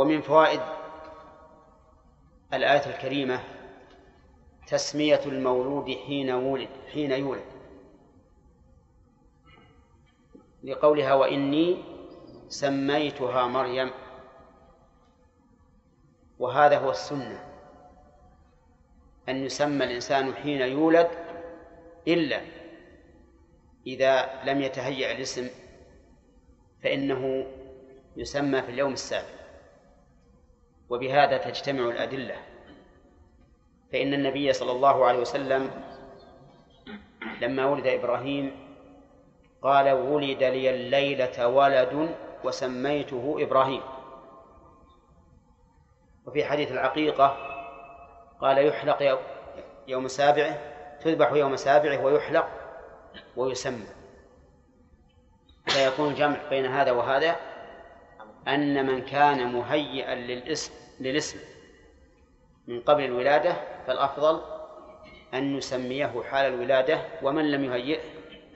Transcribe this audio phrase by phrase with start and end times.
[0.00, 0.60] ومن فوائد
[2.52, 3.40] الآية الكريمة
[4.66, 7.44] تسمية المولود حين ولد حين يولد.
[10.64, 11.84] لقولها وإني
[12.48, 13.90] سميتها مريم.
[16.38, 17.44] وهذا هو السنة.
[19.28, 21.10] أن يسمى الإنسان حين يولد
[22.08, 22.40] إلا
[23.86, 25.48] إذا لم يتهيأ الاسم
[26.82, 27.46] فإنه
[28.16, 29.39] يسمى في اليوم السابع.
[30.90, 32.36] وبهذا تجتمع الأدلة.
[33.92, 35.70] فإن النبي صلى الله عليه وسلم
[37.40, 38.70] لما ولد إبراهيم
[39.62, 43.82] قال ولد لي الليلة ولد وسميته إبراهيم.
[46.26, 47.36] وفي حديث العقيقة
[48.40, 49.20] قال يحلق
[49.88, 50.58] يوم سابعه
[51.00, 52.48] تذبح يوم سابعه ويحلق
[53.36, 53.86] ويسمى.
[55.66, 57.36] فيكون جمع بين هذا وهذا
[58.48, 61.38] أن من كان مهيئا للاسم للاسم
[62.66, 64.42] من قبل الولادة فالأفضل
[65.34, 68.00] أن نسميه حال الولادة ومن لم يهيئه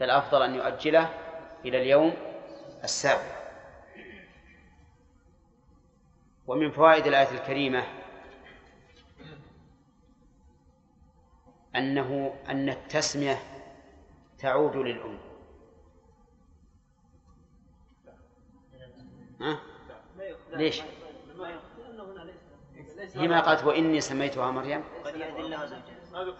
[0.01, 1.11] فالأفضل أن يؤجله
[1.65, 2.13] إلى اليوم
[2.85, 3.45] السابع
[6.47, 7.85] ومن فوائد الآية الكريمة
[11.77, 13.39] أنه أن التسمية
[14.39, 15.19] تعود للأم
[19.41, 19.74] ها؟
[20.57, 20.83] ليش؟
[23.15, 24.85] هي ما قالت وإني سميتها مريم.
[25.05, 26.35] قد يأذن لها زوجها.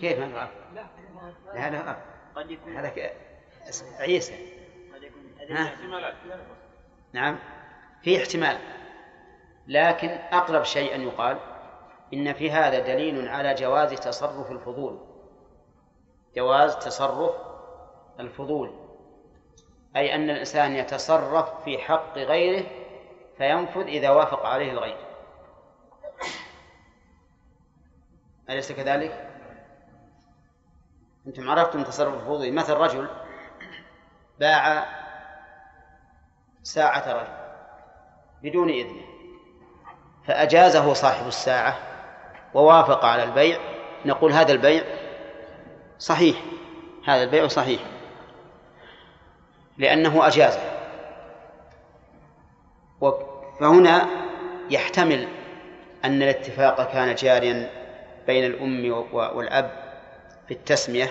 [0.00, 0.48] كيف ما
[1.54, 1.96] لا لا
[2.36, 2.92] قد يكون هذا
[3.98, 4.34] عيسى.
[4.94, 5.22] قد يكون
[7.12, 7.38] نعم.
[8.02, 8.58] في احتمال.
[9.66, 11.38] لكن أقرب شيء أن يقال
[12.14, 14.98] إن في هذا دليل على جواز تصرف الفضول.
[16.36, 17.34] جواز تصرف
[18.20, 18.74] الفضول.
[19.96, 22.83] أي أن الإنسان يتصرف في حق غيره
[23.38, 24.96] فينفذ إذا وافق عليه الغير.
[28.50, 29.30] أليس كذلك؟
[31.26, 33.08] أنتم عرفتم تصرف الفضول مثل رجل
[34.40, 34.86] باع
[36.62, 37.32] ساعة رجل
[38.42, 39.04] بدون إذنه
[40.26, 41.78] فأجازه صاحب الساعة
[42.54, 43.58] ووافق على البيع.
[44.04, 44.84] نقول هذا البيع
[45.98, 46.42] صحيح
[47.06, 47.80] هذا البيع صحيح
[49.78, 50.73] لأنه أجازه.
[53.60, 54.06] فهنا
[54.70, 55.28] يحتمل
[56.04, 57.70] أن الاتفاق كان جاريا
[58.26, 59.70] بين الأم والأب
[60.48, 61.10] في التسمية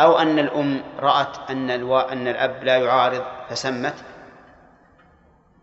[0.00, 1.70] أو أن الأم رأت أن.
[1.92, 3.94] أن الأب لا يعارض فسمت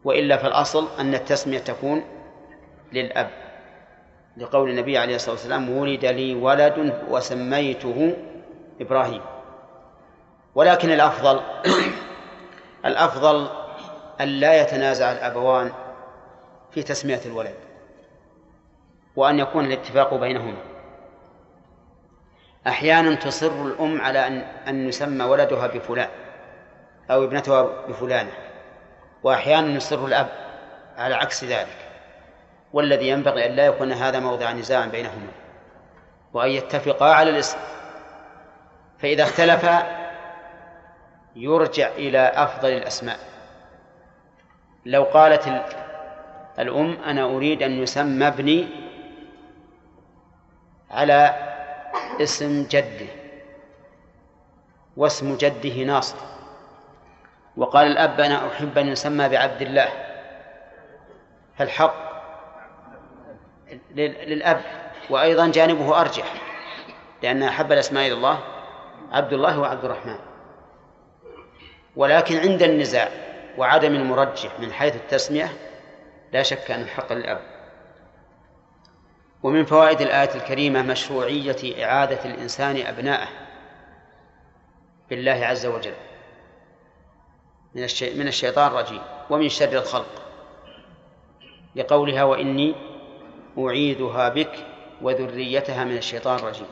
[0.03, 2.03] وإلا فالأصل أن التسمية تكون
[2.93, 3.29] للأب
[4.37, 8.17] لقول النبي عليه الصلاة والسلام ولد لي ولد وسميته
[8.81, 9.21] إبراهيم
[10.55, 11.41] ولكن الأفضل
[12.85, 13.47] الأفضل
[14.21, 15.71] أن لا يتنازع الأبوان
[16.71, 17.55] في تسمية الولد
[19.15, 20.57] وأن يكون الاتفاق بينهما.
[22.67, 24.37] أحيانا تصر الأم على أن
[24.67, 26.09] أن يسمى ولدها بفلان
[27.11, 28.31] أو ابنتها بفلانة
[29.23, 30.29] وأحيانا يصر الأب
[30.97, 31.77] على عكس ذلك.
[32.73, 35.31] والذي ينبغي أن لا يكون هذا موضع نزاع بينهما.
[36.33, 37.57] وأن يتفقا على الاسم
[38.99, 40.01] فإذا اختلفا
[41.35, 43.30] يرجع إلى أفضل الأسماء.
[44.85, 45.65] لو قالت ال-
[46.59, 48.67] الأم أنا أريد أن يسمى ابني
[50.91, 51.35] على
[52.21, 53.07] اسم جده
[54.97, 56.17] واسم جده ناصر.
[57.57, 59.89] وقال الأب أنا أحب أن يسمى بعبد الله.
[61.57, 61.95] فالحق
[63.91, 64.61] لل- للأب
[65.09, 66.33] وأيضا جانبه أرجح
[67.23, 68.39] لأن أحب الأسماء إلى الله
[69.11, 70.19] عبد الله وعبد الرحمن.
[71.95, 73.09] ولكن عند النزاع
[73.57, 75.53] وعدم المرجح من حيث التسمية
[76.33, 77.41] لا شك أن الحق للأب.
[79.43, 83.27] ومن فوائد الآية الكريمة مشروعية إعادة الإنسان أبناءه
[85.09, 85.93] بالله عز وجل.
[87.75, 87.81] من.
[88.15, 89.01] من الشيطان الرجيم.
[89.29, 90.21] ومن شر الخلق.
[91.75, 92.75] لقولها وإني
[93.57, 94.65] أعيدها بك
[95.01, 96.67] وذريتها من الشيطان الرجيم.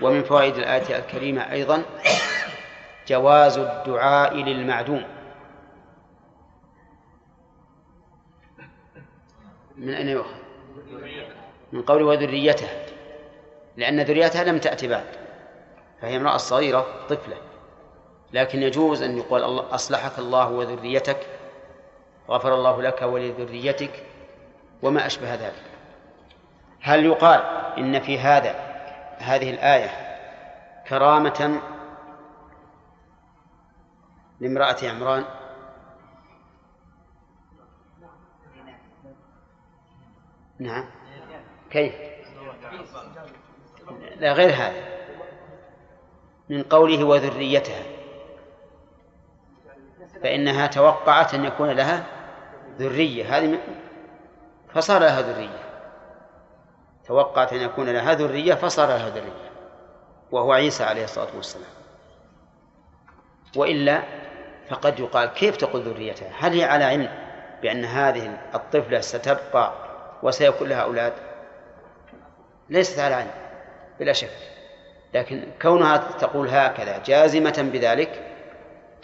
[0.00, 1.82] ومن فوائد الآية الكريمة أيضا
[3.08, 5.04] جواز الدعاء للمعدوم.
[9.76, 10.38] من أين يؤخذ؟
[11.72, 12.68] من قول وذريته.
[13.76, 15.06] لأن ذريتها لم تأتي بعد.
[16.00, 17.36] فهي امرأة صغيرة طفلة.
[18.32, 21.26] لكن يجوز أن يقول الله أصلحك الله وذريتك
[22.28, 24.02] غفر الله لك ولذريتك
[24.82, 25.62] وما أشبه ذلك.
[26.80, 27.40] هل يقال
[27.78, 28.54] إن في هذا
[29.18, 29.90] هذه الآية
[30.88, 31.60] كرامة
[34.40, 35.24] لامرأة عمران.
[40.58, 40.84] نعم.
[41.70, 41.94] كيف؟
[44.16, 44.98] لا غير هذا.
[46.48, 47.82] من قوله وذريتها.
[50.22, 52.06] فإنها توقعت أن يكون لها
[52.78, 53.38] ذرية.
[53.38, 53.58] هذه
[54.74, 55.68] فصار لها ذرية.
[57.04, 59.50] توقعت أن يكون لها ذرية فصار لها ذرية.
[60.30, 61.70] وهو عيسى عليه الصلاة والسلام.
[63.56, 64.17] وإلا
[64.70, 67.08] فقد يقال كيف تقول ذريتها؟ هل هي على علم
[67.62, 69.72] بأن هذه الطفلة ستبقى
[70.22, 71.12] وسيكون لها أولاد؟
[72.68, 73.30] ليست على علم
[74.00, 74.30] بلا شك.
[75.14, 78.22] لكن كونها تقول هكذا جازمة بذلك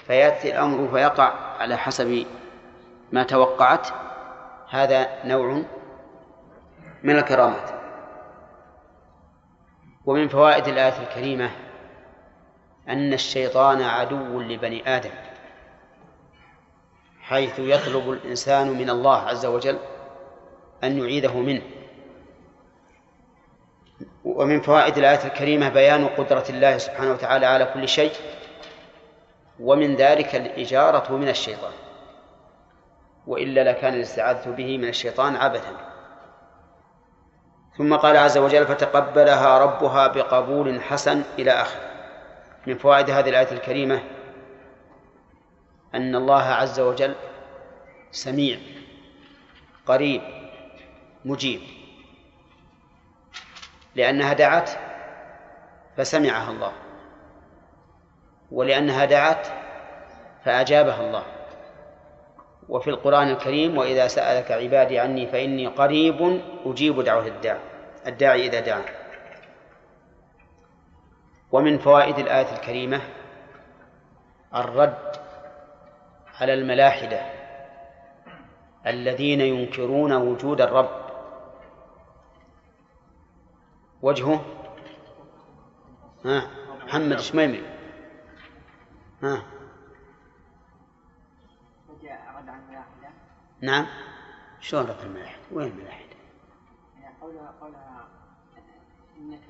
[0.06, 2.26] فيأتي الأمر فيقع على حسب
[3.12, 3.88] ما توقعت
[4.70, 5.62] هذا نوع
[7.02, 7.70] من الكرامات.
[10.06, 11.50] ومن فوائد الآية الكريمة
[12.88, 15.10] أن الشيطان عدو لبني آدم.
[17.28, 19.78] حيث يطلب الإنسان من الله عز وجل
[20.84, 21.62] أن يعيذه منه.
[24.24, 28.12] ومن فوائد الآية الكريمة بيان قدرة الله سبحانه وتعالى على كل شيء
[29.60, 31.72] ومن ذلك الإجارة من الشيطان.
[33.26, 35.76] وإلا لكان الاستعاذة به من الشيطان عبثا.
[37.78, 41.90] ثم قال عز وجل فتقبلها ربها بقبول حسن إلى آخره.
[42.66, 44.02] من فوائد هذه الآية الكريمة
[45.94, 47.14] أن الله عز وجل
[48.10, 48.58] سميع
[49.86, 50.22] قريب
[51.24, 51.60] مجيب.
[53.94, 54.70] لأنها دعت
[55.96, 56.72] فسمعها الله
[58.50, 59.46] ولأنها دعت
[60.44, 61.24] فأجابها الله.
[62.68, 67.60] وفي القرآن الكريم وإذا سألك عبادي عني فإني قريب أجيب دعوة الداعي
[68.06, 68.84] الداعي إذا دعا.
[71.52, 73.00] ومن فوائد الآية الكريمة
[74.54, 75.23] الرد
[76.40, 77.20] على الملاحدة
[78.86, 81.04] الذين ينكرون وجود الرب.
[84.02, 84.44] وجهه؟
[86.24, 86.50] ها
[86.84, 87.62] محمد شميمي
[89.22, 89.42] ها.
[93.60, 93.86] نعم.
[94.60, 96.14] شلون رد الملاحدة؟ وين الملاحدة؟
[97.20, 98.08] قولها قولها
[99.18, 99.40] انك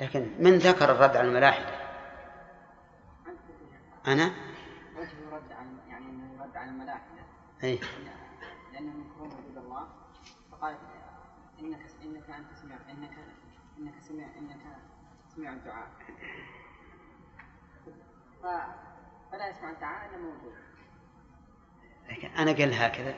[0.00, 1.80] لكن من ذكر الرد على الملاحدة؟
[4.06, 4.49] أنا؟
[6.60, 7.22] على الملاحده
[7.64, 7.80] أي
[8.72, 9.88] لانهم ينكرون وجود الله
[10.52, 10.76] فقال
[11.60, 13.18] إنك إنك أنت سميع إنك
[13.78, 14.60] إنك سميع إنك
[15.36, 15.88] سميع الدعاء.
[18.42, 18.46] ف...
[19.32, 20.54] فلا يسمع الدعاء إلا موجود.
[22.10, 23.14] لكن أنا قال هكذا.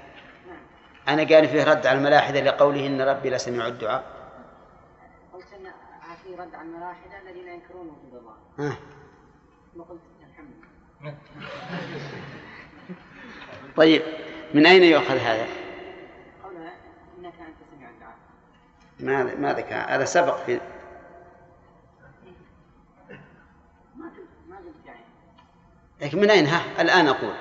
[0.47, 0.63] نعم.
[1.09, 4.33] أنا قال فيه رد على الملاحدة لقوله إن ربي لسميع الدعاء.
[5.33, 5.73] قلت إن
[6.23, 8.37] في رد على الملاحدة الذين ينكرون وجود الله.
[8.59, 8.77] ها
[9.75, 10.01] ثم قلت
[10.31, 10.55] الحمد
[13.77, 14.03] طيب
[14.55, 15.47] من أين يؤخذ هذا؟
[17.19, 18.17] إنك أنت سميع الدعاء.
[19.01, 20.61] ما ما ذكر هذا سبق في
[24.87, 25.01] يعني.
[26.01, 27.35] لكن من أين؟ ها الآن أقول.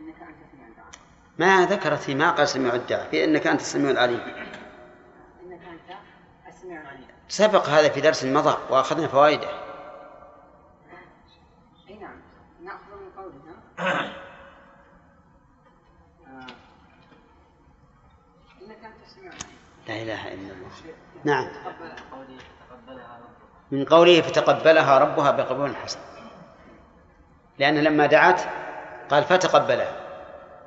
[0.00, 0.78] إنك أنت
[1.38, 4.20] ما ذكرت في ما قال سميع الدعاء في أنك أنت السميع العليم.
[5.42, 5.98] إنك أنت
[6.48, 7.06] السميع العليم.
[7.30, 9.48] سبق هذا في درس مضى وأخذنا فوائده
[11.88, 12.16] اي نعم
[12.64, 13.52] ناخذ من قولها آه.
[13.52, 13.69] انك انت السميع العليم
[19.88, 20.70] لا إله إلا الله.
[21.24, 21.48] نعم.
[23.70, 25.98] من قوله فتقبلها ربها بقبول حسن.
[27.58, 28.42] لأن لما دعت
[29.10, 29.96] قال فتقبلها.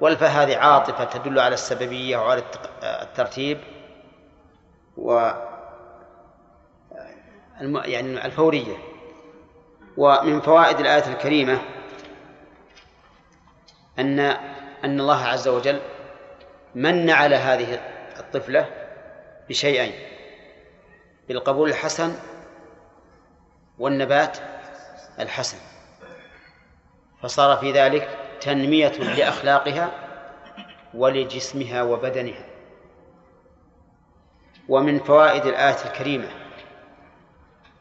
[0.01, 2.43] والفاء هذه عاطفة تدل على السببية وعلى
[2.83, 3.59] الترتيب.
[4.97, 5.31] و
[7.61, 8.77] يعني الفورية.
[9.97, 11.61] ومن فوائد الآية الكريمة
[13.99, 14.19] أن
[14.83, 15.81] أن الله عز وجل
[16.75, 17.73] من على هذه
[18.19, 18.69] الطفلة
[19.49, 19.93] بشيئين
[21.27, 22.15] بالقبول الحسن
[23.79, 24.37] والنبات
[25.19, 25.57] الحسن.
[27.21, 28.09] فصار في ذلك
[28.41, 29.91] تنمية لأخلاقها
[30.93, 32.45] ولجسمها وبدنها.
[34.69, 36.29] ومن فوائد الآية الكريمة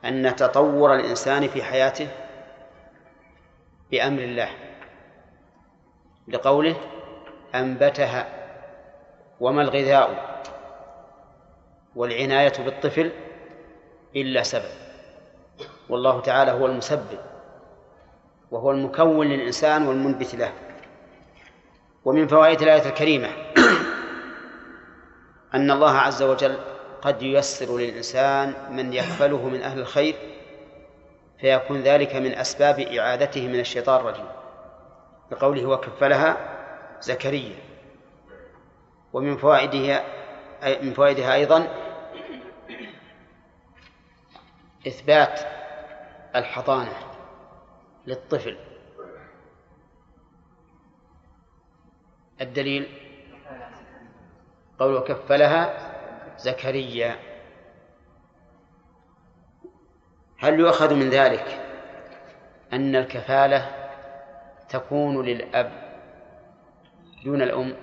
[0.04, 2.08] أن تطور الإنسان في حياته
[3.90, 4.71] بأمر الله.
[6.28, 6.76] لقوله
[7.54, 8.28] أنبتها
[9.40, 10.32] وما الغذاء
[11.96, 13.12] والعناية بالطفل
[14.16, 14.70] إلا سبب.
[15.88, 17.18] والله تعالى هو المسبب
[18.50, 20.52] وهو المكون للإنسان والمنبت له.
[22.04, 23.28] ومن فوائد الآية الكريمة
[25.54, 26.58] أن الله عز وجل
[27.02, 30.14] قد ييسر للإنسان من يقبله من أهل الخير
[31.40, 34.26] فيكون ذلك من أسباب إعادته من الشيطان الرجيم.
[35.32, 36.36] بقوله وكفلها
[37.00, 37.56] زكريا.
[39.12, 40.04] ومن فوائدها
[40.82, 41.68] من فوائدها أيضا
[44.86, 45.40] إثبات
[46.36, 46.96] الحضانة
[48.06, 48.58] للطفل.
[52.40, 52.88] الدليل
[54.78, 55.92] قول وكفلها
[56.38, 57.18] زكريا.
[60.38, 61.58] هل يؤخذ من ذلك
[62.72, 63.81] أن الكفالة
[64.72, 65.72] تكون للأب
[67.24, 67.76] دون الأم؟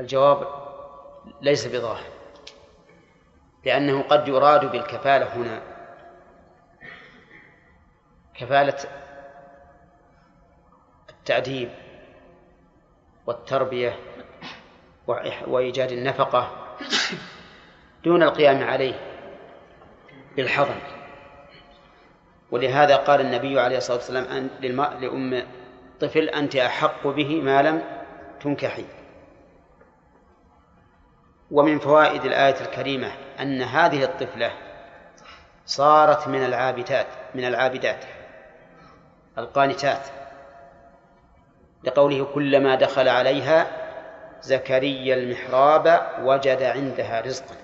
[0.00, 0.48] الجواب
[1.40, 2.10] ليس بظاهر
[3.64, 5.62] لأنه قد يراد بالكفالة هنا.
[8.34, 8.76] كفالة
[11.10, 11.70] التأديب
[13.26, 13.98] والتربية
[15.46, 16.76] وإيجاد النفقة
[18.04, 19.00] دون القيام عليه
[20.36, 20.99] بالحضن.
[22.52, 24.50] ولهذا قال النبي عليه الصلاة والسلام أن
[25.00, 25.42] لأم
[26.00, 27.82] طفل أنت أحق به ما لم
[28.40, 28.84] تنكحي.
[31.50, 34.52] ومن فوائد الآية الكريمة أن هذه الطفلة
[35.66, 38.04] صارت من العابدات من العابدات
[39.38, 40.06] القانتات.
[41.84, 43.66] لقوله كلما دخل عليها
[44.42, 47.54] زكريا المحراب وجد عندها رزقا.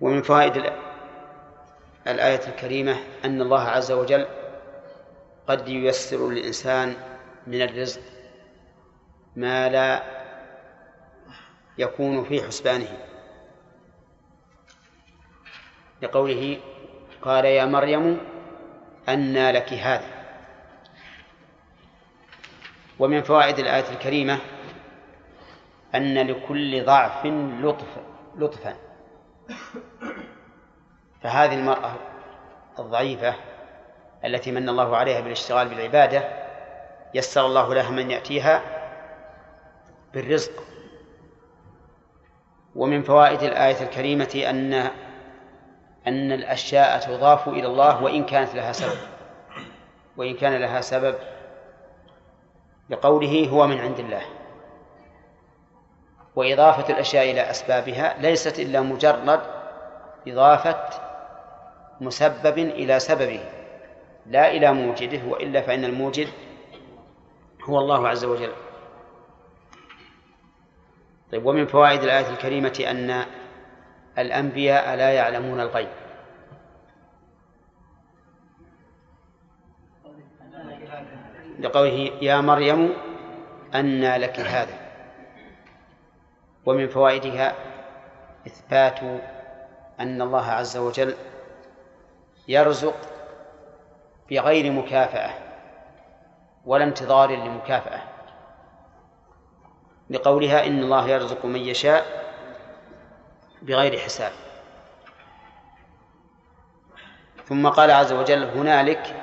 [0.00, 0.56] ومن فوائد
[2.06, 4.26] الآية الكريمة أن الله عز وجل
[5.46, 6.96] قد ييسر للإنسان
[7.46, 8.00] من الرزق
[9.36, 10.02] ما لا
[11.78, 12.98] يكون في حسبانه.
[16.02, 16.60] لقوله
[17.22, 18.20] قال يا مريم
[19.08, 20.24] أنى لك هذا.
[22.98, 24.38] ومن فوائد الآية الكريمة
[25.94, 27.26] أن لكل ضعف
[27.60, 27.96] لطف
[28.38, 28.76] لطفا.
[31.24, 31.92] فهذه المرأة
[32.78, 33.34] الضعيفة
[34.24, 36.28] التي من الله عليها بالاشتغال بالعبادة
[37.14, 38.62] يسر الله لها من يأتيها
[40.14, 40.52] بالرزق.
[42.74, 44.72] ومن فوائد الآية الكريمة أن
[46.06, 48.98] أن الأشياء تضاف إلى الله وإن كانت لها سبب
[50.16, 51.14] وإن كان لها سبب
[52.90, 54.22] بقوله هو من عند الله.
[56.36, 59.40] وإضافة الأشياء إلى أسبابها ليست إلا مجرد
[60.28, 61.03] إضافة
[62.00, 63.40] مسبب إلى سببه
[64.26, 66.28] لا إلى موجده وإلا فإن الموجد
[67.64, 68.52] هو الله عز وجل.
[71.32, 73.24] طيب ومن فوائد الآية الكريمة أن
[74.18, 75.88] الأنبياء لا يعلمون الغيب.
[81.58, 82.92] لقوله يا مريم
[83.74, 84.78] أنى لك هذا.
[86.66, 87.54] ومن فوائدها
[88.46, 89.00] إثبات
[90.00, 91.14] أن الله عز وجل
[92.48, 92.96] يرزق
[94.30, 95.30] بغير مكافأة
[96.64, 98.00] ولا انتظار لمكافأة.
[100.10, 102.24] لقولها إن الله يرزق من يشاء
[103.62, 104.32] بغير حساب.
[107.44, 109.16] ثم قال عز وجل هنالك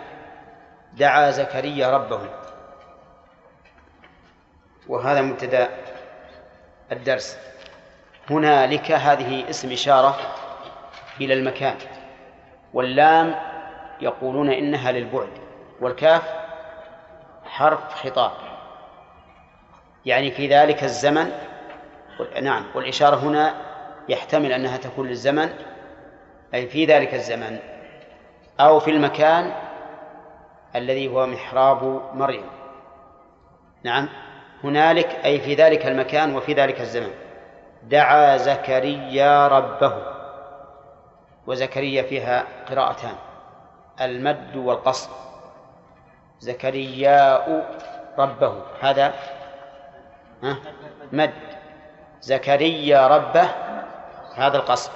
[0.94, 2.30] دعا زكريا ربه.
[4.88, 5.70] وهذا مبتدا
[6.92, 7.38] الدرس.
[8.30, 10.18] هنالك هذه اسم إشارة
[11.22, 11.78] إلى المكان.
[12.74, 13.36] واللام
[14.02, 15.30] يقولون إنها للبعد
[15.82, 16.24] والكاف
[17.46, 18.32] حرف خطاب.
[20.06, 21.32] يعني في ذلك الزمن
[22.42, 23.56] نعم والإشارة هنا
[24.10, 25.50] يحتمل أنها تكون للزمن
[26.54, 27.60] أي في ذلك الزمن
[28.60, 29.54] أو في المكان
[30.76, 32.46] الذي هو محراب مريم
[33.84, 34.10] نعم
[34.64, 37.12] هنالك أي في ذلك المكان وفي ذلك الزمن.
[37.84, 40.21] دعا زكريا ربه.
[41.48, 43.16] وزكريا فيها قراءتان.
[44.02, 45.10] المد والقصر
[46.40, 47.66] زكرياء
[48.18, 48.64] ربه.
[48.82, 49.14] هذا
[51.12, 51.34] مد.
[52.22, 53.50] زكريا ربه.
[54.36, 54.92] هذا القصر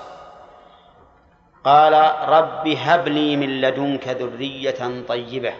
[1.63, 1.93] قال
[2.29, 5.53] رب هب لي من لدنك ذرية طيبة.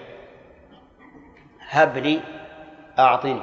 [1.70, 2.20] هب لي
[3.00, 3.42] أعطني.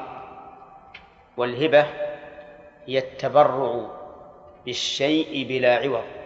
[1.37, 1.87] والهبة
[2.87, 3.87] هي التبرع
[4.65, 6.22] بالشيء بلا عوض.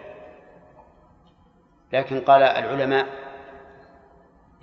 [1.93, 3.07] لكن قال العلماء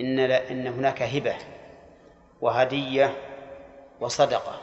[0.01, 1.37] إن إن هناك هبة
[2.41, 3.17] وهدية
[4.01, 4.61] وصدقة.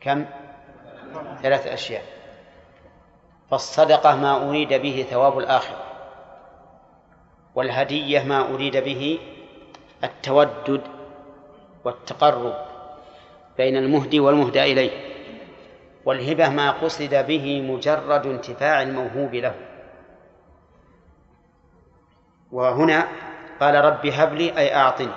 [0.00, 0.24] كم؟
[1.42, 2.02] ثلاث أشياء.
[3.50, 5.84] فالصدقة ما أريد به ثواب الآخرة
[7.54, 9.18] والهدية ما أريد به
[10.04, 10.82] التودد
[11.84, 12.54] والتقرب
[13.56, 15.05] بين المهدي والمهدى إليه.
[16.06, 19.54] والهبة ما قصد به مجرد انتفاع الموهوب له.
[22.52, 23.08] وهنا
[23.60, 25.12] قال رب هب لي أي أعطني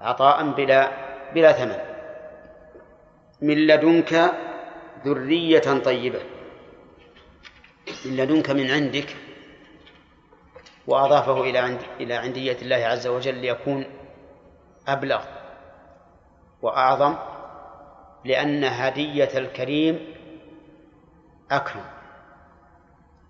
[0.00, 0.90] عطاء بلا
[1.34, 1.78] بلا ثمن.
[3.42, 4.34] من لدنك
[5.06, 6.20] ذرية طيبة.
[8.04, 9.16] من لدنك من عندك
[10.86, 13.84] وأضافه إلى عند إلى عندية الله عز وجل ليكون
[14.88, 15.22] أبلغ
[16.62, 17.33] وأعظم.
[18.24, 20.14] لأن هدية الكريم
[21.50, 21.84] أكرم.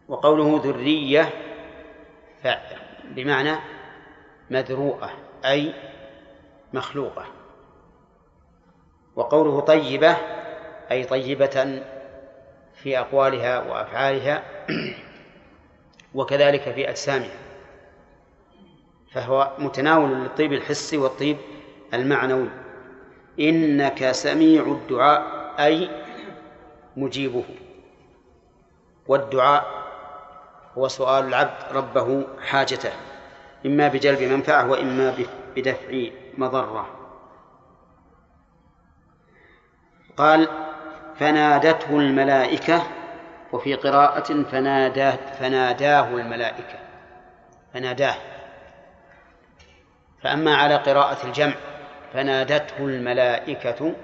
[0.08, 1.30] وقوله ذرية
[3.04, 3.56] بمعنى
[4.50, 5.10] مذروءة
[5.44, 5.74] أي
[6.72, 7.26] مخلوقة.
[9.16, 10.16] وقوله طيبة
[10.90, 11.82] أي طيبة
[12.74, 14.42] في أقوالها وأفعالها
[16.14, 17.36] وكذلك في أجسامها.
[19.12, 21.36] فهو متناول للطيب الحسي والطيب
[21.94, 22.63] المعنوي.
[23.40, 25.22] إنك سميع الدعاء
[25.58, 25.90] أي
[26.96, 27.44] مجيبه.
[29.06, 29.64] والدعاء
[30.78, 32.92] هو سؤال العبد ربه حاجته
[33.66, 35.14] إما بجلب منفعة وإما
[35.56, 36.86] بدفع مضرة.
[40.16, 40.48] قال
[41.18, 42.82] فنادته الملائكة
[43.52, 46.78] وفي قراءة فناداه فناداه الملائكة
[47.74, 48.14] فناداه.
[50.22, 51.54] فأما على قراءة الجمع
[52.14, 53.94] فنادته الملائكة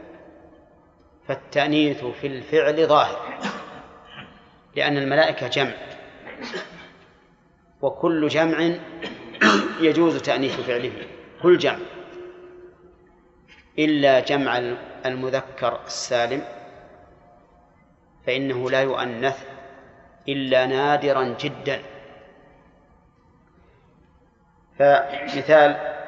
[1.29, 3.39] فالتأنيث في الفعل ظاهر
[4.77, 5.75] لأن الملائكة جمع
[7.83, 8.75] وكل جمع
[9.81, 10.93] يجوز تأنيث فعله
[11.43, 11.79] كل جمع
[13.79, 14.59] إلا جمع
[15.07, 16.45] المذكر السالم
[18.27, 19.45] فإنه لا يؤنث
[20.29, 21.83] إلا نادرا جدا.
[24.79, 26.00] فمثال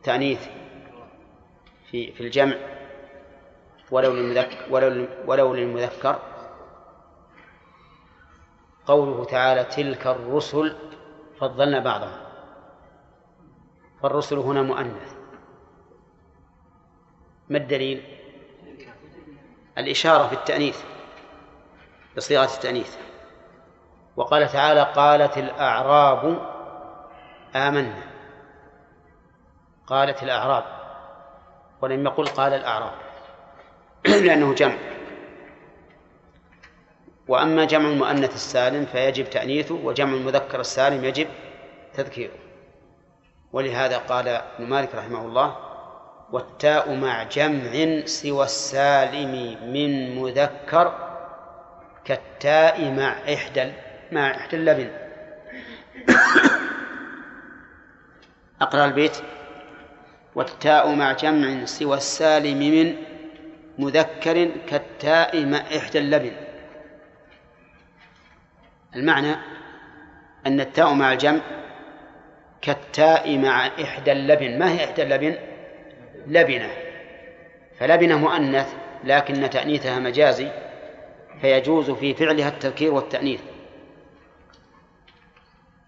[0.00, 0.48] التأنيث
[1.90, 2.56] في في الجمع
[3.90, 6.18] ولو للمذكر ولو ولو للمذكر.
[8.86, 10.76] قوله تعالى تلك الرسل
[11.40, 12.20] فضلنا بعضهم.
[14.02, 15.14] فالرسل هنا مؤنث.
[17.48, 18.02] ما الدليل؟
[19.78, 20.82] الإشارة في التأنيث
[22.16, 22.96] بصيغة التأنيث.
[24.16, 26.48] وقال تعالى قالت الأعراب
[27.56, 28.09] آمنا.
[29.90, 30.64] قالت الأعراب
[31.80, 32.92] ولم يقل قال الأعراب
[34.24, 34.76] لأنه جمع.
[37.28, 41.28] وأما جمع المؤنث السالم فيجب تأنيثه وجمع المذكر السالم يجب
[41.94, 42.34] تذكيره.
[43.52, 45.56] ولهذا قال ابن مالك رحمه الله
[46.32, 50.94] والتاء مع جمع سوى السالم من مذكر
[52.04, 53.72] كالتاء مع إحدى
[54.12, 54.90] مع إحدى اللبن.
[58.62, 59.22] أقرأ البيت.
[60.40, 62.96] والتاء مع جمع سوى السالم من
[63.78, 66.32] مذكر كالتاء مع إحدى اللبن.
[68.96, 69.36] المعنى
[70.46, 71.40] أن التاء مع الجمع
[72.62, 74.58] كالتاء مع إحدى اللبن.
[74.58, 75.36] ما هي إحدى اللبن؟
[76.26, 76.70] لبنة.
[77.78, 78.74] فلبنة مؤنث
[79.04, 80.50] لكن تأنيثها مجازي
[81.40, 83.40] فيجوز في فعلها التذكير والتأنيث.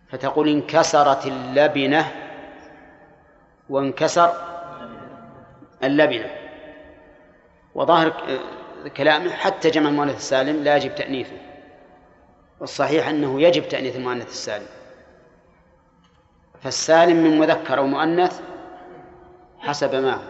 [0.09, 2.22] فتقول انكسرت اللبنة
[3.69, 4.33] وانكسر
[5.85, 6.31] اللبنة.
[7.75, 8.13] وظاهر
[8.97, 11.37] كلامه حتى جمع المؤنث السالم لا يجب تأنيثه.
[12.61, 14.67] والصحيح أنه يجب تأنيث المؤنث السالم.
[16.63, 18.41] فالسالم من مذكر أو مؤنث
[19.59, 20.23] حسب ما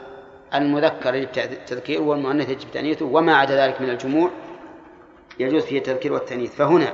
[0.55, 1.31] المذكر يجب
[1.67, 4.31] تذكيره والمؤنث يجب تأنيثه وما عدا ذلك من الجموع
[5.39, 6.55] يجوز فيه التذكير والتأنيث.
[6.55, 6.93] فهنا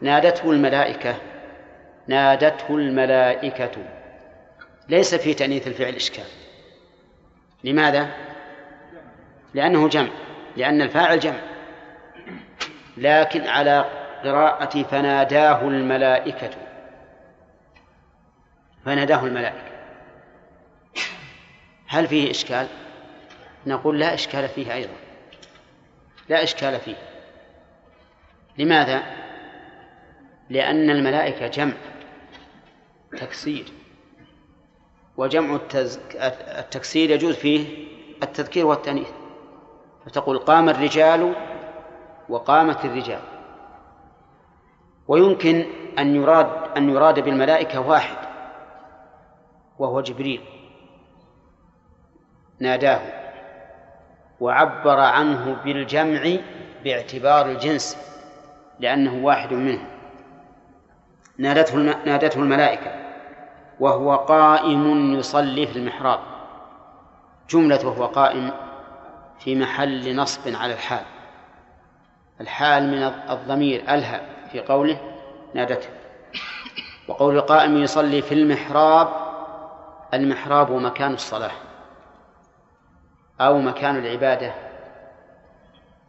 [0.00, 1.14] نادته الملائكة.
[2.06, 3.70] نادته الملائكة.
[4.88, 6.24] ليس في تأنيث الفعل إشكال.
[7.64, 8.10] لماذا؟
[9.54, 10.10] لأنه جمع
[10.56, 11.40] لأن الفاعل جمع.
[12.96, 13.84] لكن على
[14.24, 16.50] قراءة فناداه الملائكة.
[18.84, 19.74] فناداه الملائكة.
[21.88, 22.66] هل فيه إشكال؟
[23.66, 24.94] نقول لا إشكال فيه أيضا.
[26.28, 26.96] لا إشكال فيه.
[28.58, 29.02] لماذا؟
[30.50, 31.74] لأن الملائكة جمع
[33.12, 33.83] تكسير.
[35.16, 35.58] وجمع
[36.58, 37.86] التكسير يجوز فيه
[38.22, 39.10] التذكير والتأنيث.
[40.06, 41.34] فتقول قام الرجال
[42.28, 43.20] وقامت الرجال.
[45.08, 45.66] ويمكن
[45.98, 48.16] أن يراد أن يراد بالملائكة واحد
[49.78, 50.40] وهو جبريل.
[52.58, 53.00] ناداه
[54.40, 56.36] وعبر عنه بالجمع
[56.84, 57.98] باعتبار الجنس
[58.80, 59.86] لأنه واحد منهم.
[61.38, 63.03] نادته نادته الملائكة.
[63.80, 66.20] وهو قائم يصلي في المحراب.
[67.50, 68.50] جملة وهو قائم
[69.38, 71.04] في محل نصب على الحال.
[72.40, 74.20] الحال من الضمير ألهى
[74.52, 75.00] في قوله
[75.54, 75.88] نادته.
[77.08, 79.08] وقول قائم يصلي في المحراب
[80.14, 81.50] المحراب مكان الصلاة
[83.40, 84.54] أو مكان العبادة.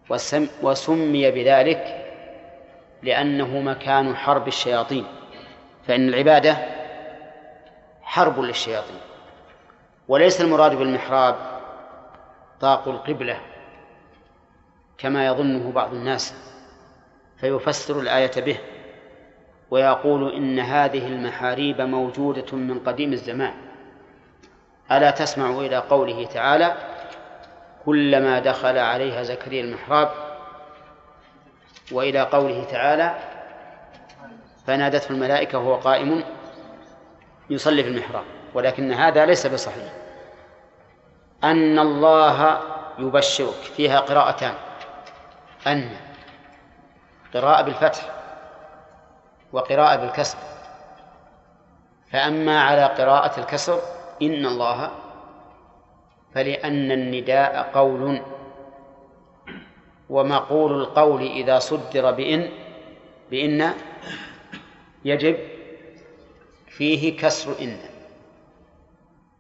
[0.10, 2.06] وسم وسمي بذلك
[3.04, 5.06] لأنه مكان حرب الشياطين.
[5.88, 6.58] فإن العبادة
[8.05, 8.99] حرب للشياطين.
[10.07, 11.35] وليس المراد بالمحراب
[12.61, 13.37] طاق القبلة
[14.97, 16.33] كما يظنه بعض الناس
[17.37, 18.57] فيفسر الآية به
[19.71, 23.53] ويقول إن هذه المحاريب موجودة من قديم الزمان.
[24.91, 26.75] ألا تسمع إلى قوله تعالى
[27.85, 30.11] كلما دخل عليها زكريا المحراب
[31.91, 33.15] وإلى قوله تعالى
[34.67, 36.23] فنادته الملائكة وهو قائم
[37.49, 39.93] يصلي في المحراب ولكن هذا ليس بصحيح.
[41.43, 42.60] أن الله
[42.99, 44.53] يبشرك فيها قراءتان.
[45.67, 45.89] أن
[47.34, 48.12] قراءة بالفتح
[49.53, 50.38] وقراءة بالكسر.
[52.12, 53.79] فأما على قراءة الكسر
[54.21, 54.91] إن الله
[56.34, 58.21] فلأن النداء قول.
[60.10, 62.49] ومقول القول إذا صدر بإن
[63.31, 63.73] بإن
[65.05, 65.38] يجب
[66.77, 67.77] فيه كسر إن.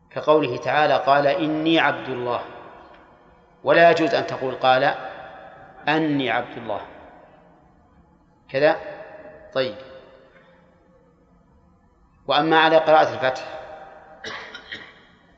[0.09, 2.41] كقوله تعالى قال إني عبد الله.
[3.63, 4.95] ولا يجوز أن تقول قال
[5.87, 6.81] أني عبد الله.
[8.49, 8.75] كذا؟
[9.53, 9.75] طيب.
[12.27, 13.43] وأما على قراءة الفتح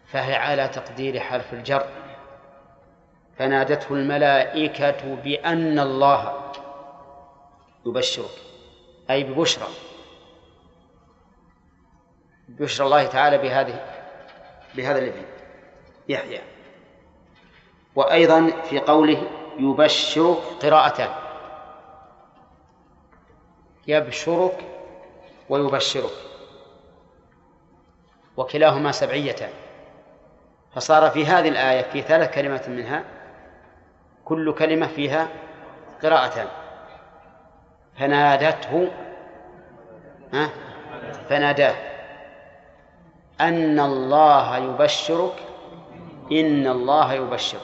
[0.05, 1.87] فهي على تقدير حرف الجر.
[3.37, 6.51] فنادته الملائكة بأن الله
[7.85, 8.31] يبشرك
[9.09, 9.67] أي ببشرى.
[12.47, 13.85] بشرى الله تعالى بهذه
[14.75, 15.25] بهذا الابن
[16.09, 16.41] يحيى.
[17.95, 19.23] وأيضا في قوله
[19.59, 21.09] يبشرك قراءتان
[23.87, 24.57] يبشرك
[25.49, 26.13] ويبشرك.
[28.37, 29.49] وكلاهما سبعيتان
[30.75, 33.03] فصار في هذه الآية في ثلاث كلمات منها
[34.25, 35.27] كل كلمة فيها
[36.03, 36.47] قراءتان
[37.99, 38.91] فنادته
[41.29, 41.96] فناداه.
[43.41, 45.33] أن الله يبشرك
[46.31, 47.61] إن الله يبشرك.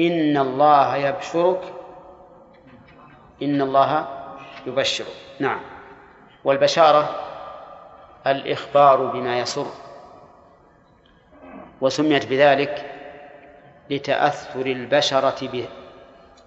[0.00, 1.60] إن الله يبشرك
[3.42, 4.08] إن الله
[4.66, 5.16] يبشرك.
[5.40, 5.60] نعم.
[6.44, 7.10] والبشارة
[8.26, 9.66] الإخبار بما يسر.
[11.80, 12.90] وسميت بذلك
[13.90, 15.66] لتأثر البشرة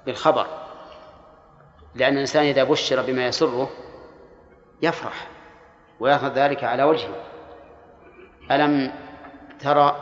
[0.06, 0.48] بالخبر.
[1.96, 3.70] لأن الإنسان إذا بشر بما يسره
[4.82, 5.28] يفرح
[6.00, 7.37] ويأخذ ذلك على وجهه.
[8.52, 8.92] ألم
[9.60, 9.96] ترى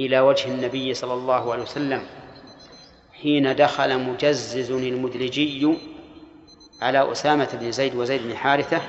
[0.00, 2.02] إلى وجه النبي صلى الله عليه وسلم
[3.22, 5.78] حين دخل مجزز المدلجي
[6.82, 8.80] على أسامة بن زيد وزيد بن حارثة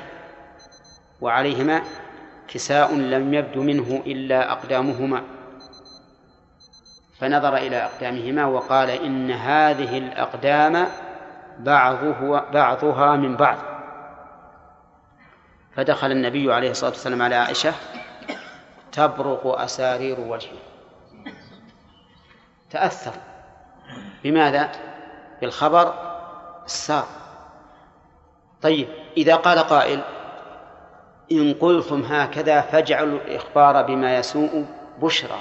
[1.22, 1.82] وعليهما
[2.48, 5.24] كساء لم يبد منه إلا أقدامهما.
[7.20, 10.88] فنظر إلى أقدامهما وقال إن هذه الأقدام
[11.60, 13.58] بعضه بعضها من بعض.
[15.76, 17.74] فدخل النبي عليه الصلاة والسلام على عائشة
[18.94, 20.60] تبرق أسارير وجهه
[22.70, 23.14] تأثر.
[24.24, 24.72] بماذا؟
[25.42, 25.94] بالخبر
[26.66, 27.08] السار.
[28.62, 30.02] طيب إذا قال قائل
[31.32, 34.66] إن قلتم هكذا فاجعلوا الإخبار بما يسوء
[35.02, 35.40] بشرى.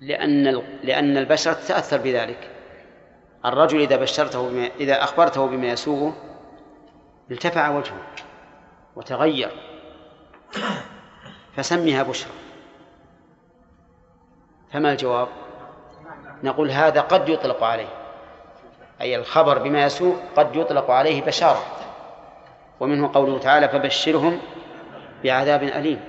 [0.00, 2.50] لأن لأن البشرة تتأثر بذلك.
[3.44, 6.14] الرجل إذا بشرته بما إذا أخبرته بما يسوءه
[7.30, 8.02] ارتفع وجهه
[8.96, 9.73] وتغير.
[11.56, 12.32] فسمها بشرى.
[14.72, 15.28] فما الجواب؟
[16.42, 17.88] نقول هذا قد يطلق عليه.
[19.00, 21.62] أي الخبر بما يسوء قد يطلق عليه بشارة.
[22.80, 24.40] ومنه قوله تعالى فبشرهم
[25.24, 26.00] بعذاب أليم.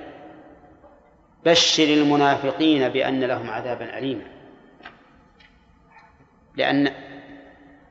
[1.44, 4.24] بشر المنافقين بأن لهم عذابا أليما.
[6.56, 6.92] لأن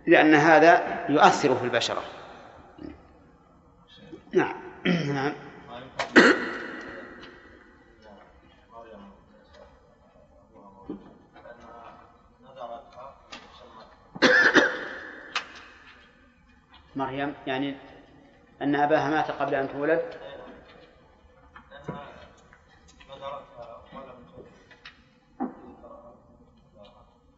[0.08, 2.02] لأن هذا يؤثر في البشرة.
[4.34, 4.56] نعم.
[5.16, 5.34] نعم.
[16.96, 17.76] مريم يعني
[18.62, 20.02] أن أباها مات قبل أن تولد.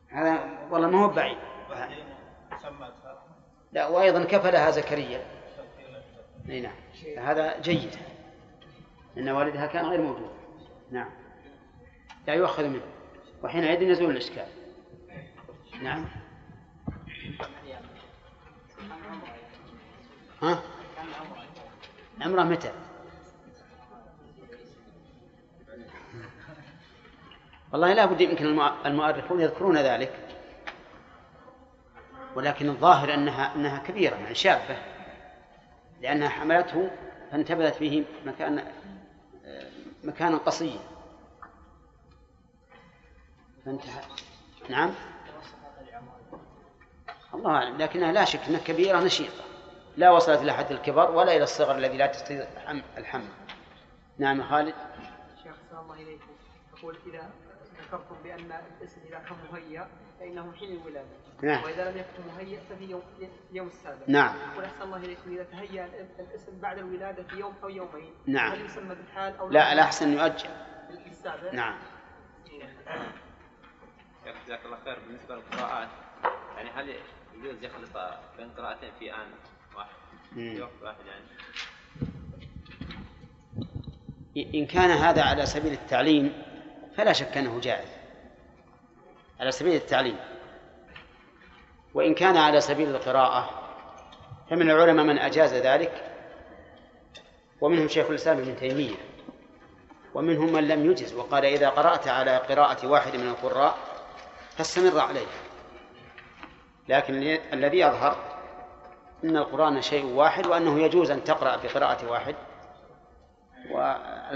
[0.10, 1.38] هذا والله ما هو بعيد.
[3.72, 5.26] لا وأيضا كفلها زكريا.
[6.50, 6.76] إي نعم.
[7.18, 7.96] هذا جيد.
[9.18, 10.32] إن والدها كان غير موجود.
[10.92, 11.10] نعم.
[12.28, 12.86] لا يؤخذ منه.
[13.44, 14.48] وحينئذ يزول الإشكال.
[15.82, 16.06] نعم.
[20.42, 20.64] ها؟
[22.22, 22.72] عمره متى؟
[27.72, 28.46] والله لا بد يمكن
[28.86, 30.14] المؤرخون يذكرون ذلك.
[32.36, 34.78] ولكن الظاهر أنها أنها كبيرة يعني شابة
[36.02, 36.92] لأنها حملته
[37.32, 38.72] فانتبذت فيه مكان
[40.04, 40.80] مكانا قصيا
[43.66, 44.02] فانتهى.
[44.70, 44.94] نعم؟
[47.34, 47.78] الله أعلم.
[47.78, 49.47] لكنها لا شك إنها كبيرة نشيطة.
[49.98, 52.48] لا وصلت إلى حد الكبر ولا إلى الصغر الذي لا تستطيع
[52.98, 53.30] الحمل
[54.18, 54.76] نعم خالد.
[55.44, 56.32] شيخ الله إليكم.
[56.78, 57.30] يقول إذا
[57.82, 59.88] ذكرتم بأن الاسم إذا كان مهيأ
[60.20, 61.08] فإنه حين الولادة.
[61.42, 61.64] نعم.
[61.64, 63.02] وإذا لم يكن مهيأ ففي يوم
[63.52, 64.04] اليوم السابع.
[64.08, 64.36] نعم.
[64.52, 65.86] يقول أحسن الله إليكم إذا تهيأ
[66.20, 68.52] الاسم بعد الولادة في يوم أو يومين نعم.
[68.52, 70.50] هل يسمى بالحال أو لا الأحسن يؤجل.
[71.08, 71.52] السابع.
[71.52, 71.78] نعم.
[74.46, 75.00] جزاك الله خير.
[75.00, 75.90] بالنسبة للقراءات
[76.56, 76.96] يعني هل
[77.36, 77.98] يجوز يخلط
[78.38, 79.57] بين قراءتين في آن؟ واحد
[80.36, 81.28] في وقت واحد يعني.
[84.60, 86.44] إن كان هذا على سبيل التعليم
[86.96, 87.90] فلا شك أنه جائز.
[89.40, 90.18] على سبيل التعليم.
[91.94, 93.50] وإن كان على سبيل القراءة
[94.50, 96.12] فمن العلماء من أجاز ذلك
[97.62, 98.96] ومنهم شيخ الإسلام ابن تيمية
[100.14, 103.78] ومنهم من لم يجز وقال إذا قرأت على قراءة واحد من القراء
[104.58, 105.28] فاستمر عليه.
[106.90, 108.27] لكن الذي يظهر
[109.24, 112.36] أن القرآن شيء واحد وأنه يجوز أن تقرأ بقراءة واحد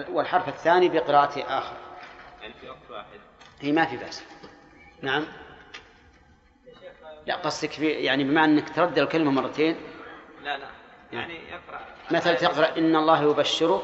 [0.10, 1.76] والحرف الثاني بقراءة آخر.
[2.42, 3.20] يعني في وقت واحد.
[3.60, 4.24] هي ما في بأس.
[5.02, 5.26] نعم.
[7.28, 9.76] لا قصدك في يعني بمعنى أنك تردد الكلمة مرتين؟
[10.44, 10.68] لا لا.
[11.12, 11.80] يعني يقرأ
[12.12, 13.82] مثلا تقرأ إن الله يبشرك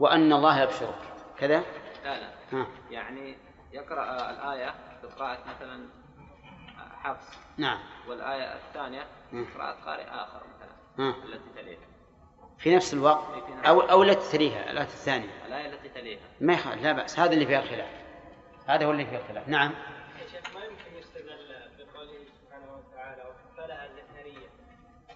[0.00, 0.94] وأن الله يبشرك.
[1.38, 1.62] كذا؟
[2.04, 2.30] لا لا.
[2.52, 2.66] ها.
[2.90, 3.36] يعني
[3.72, 5.88] يقرأ الآية بقراءة مثلا
[7.04, 7.38] حفص.
[7.56, 7.78] نعم.
[8.08, 9.06] والآية الثانية.
[9.54, 11.14] قراءة قارئ آخر مثلا.
[11.24, 11.78] التي تليها.
[12.58, 13.24] في نفس الوقت
[13.66, 16.20] أو أو التي تليها الآية الثانية الآية التي تليها.
[16.40, 17.18] ما يخالف لا بأس.
[17.18, 17.90] هذا اللي فيها الخلاف.
[18.66, 19.48] هذا هو اللي فيه الخلاف.
[19.48, 19.70] نعم.
[20.20, 23.88] يا شيخ ما يمكن يستدل بقوله سبحانه وتعالى وكفلها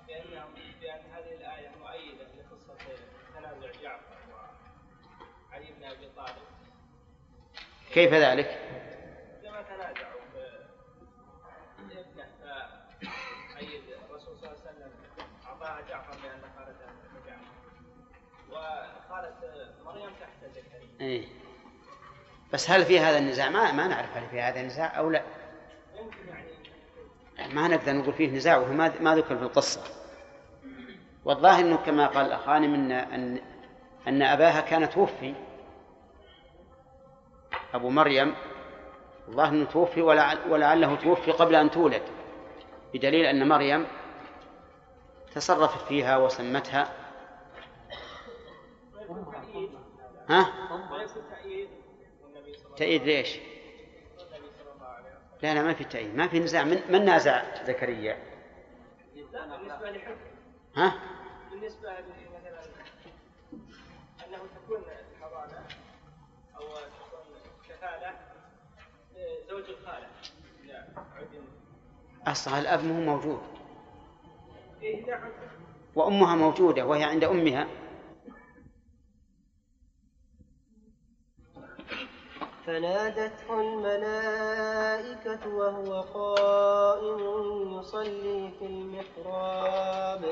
[0.08, 0.44] بأنه
[0.80, 2.74] بأن هذه الآية مؤيدة لقصة
[3.34, 4.16] تنازع جعفر
[5.50, 6.36] وعلي بن أبي طالب.
[7.92, 8.63] كيف ذلك؟
[19.14, 19.32] وخالة
[19.84, 21.24] مريم تحت زكريا إيه.
[22.52, 25.22] بس هل في هذا النزاع؟ ما ما نعرف هل في هذا النزاع أو لا.
[25.98, 26.16] يمكن
[27.36, 29.80] يعني ما نقدر نقول فيه نزاع وهو ما ذكر في القصة.
[31.24, 33.40] والظاهر أنه كما قال الأخان من أن
[34.08, 35.34] أن أباها كان توفي.
[37.74, 38.34] أبو مريم
[39.28, 42.02] الله أنه توفي ولعل ولعله توفي قبل أن تولد
[42.94, 43.86] بدليل أن مريم
[45.34, 47.03] تصرفت فيها وسمتها
[50.28, 50.52] ها؟
[52.76, 53.38] تأييد ليش؟
[55.42, 58.18] لا لا ما في تأييد ما في نزاع من, من نازع زكريا؟
[59.32, 60.16] لا بالنسبة لحكم
[60.76, 60.94] ها؟
[61.50, 62.60] بالنسبة مثلا
[64.26, 64.82] أنه تكون
[65.16, 65.66] الحضانة
[66.56, 67.34] أو تكون
[67.68, 68.12] كفالة
[69.48, 70.06] زوج الخالة
[72.26, 73.40] أصلها الأب مو موجود
[74.82, 75.20] إيه
[75.94, 77.68] وأمها موجودة وهي عند أمها
[82.66, 87.20] فنادته الملائكة وهو قائم
[87.78, 90.24] يصلي في المحراب.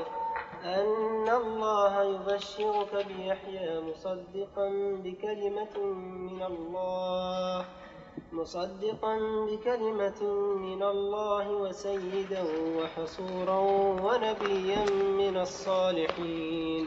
[0.64, 4.68] أن الله يبشرك بيحيى مصدقا
[5.04, 5.78] بكلمة
[6.28, 7.64] من الله
[8.32, 9.18] مصدقا
[9.48, 10.22] بكلمة
[10.56, 12.44] من الله وسيدا
[12.76, 13.60] وحصورا
[14.04, 16.86] ونبيا من الصالحين.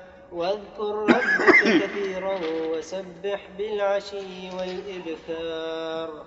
[0.31, 6.25] واذكر ربك كثيرا وسبح بالعشي والإبكار.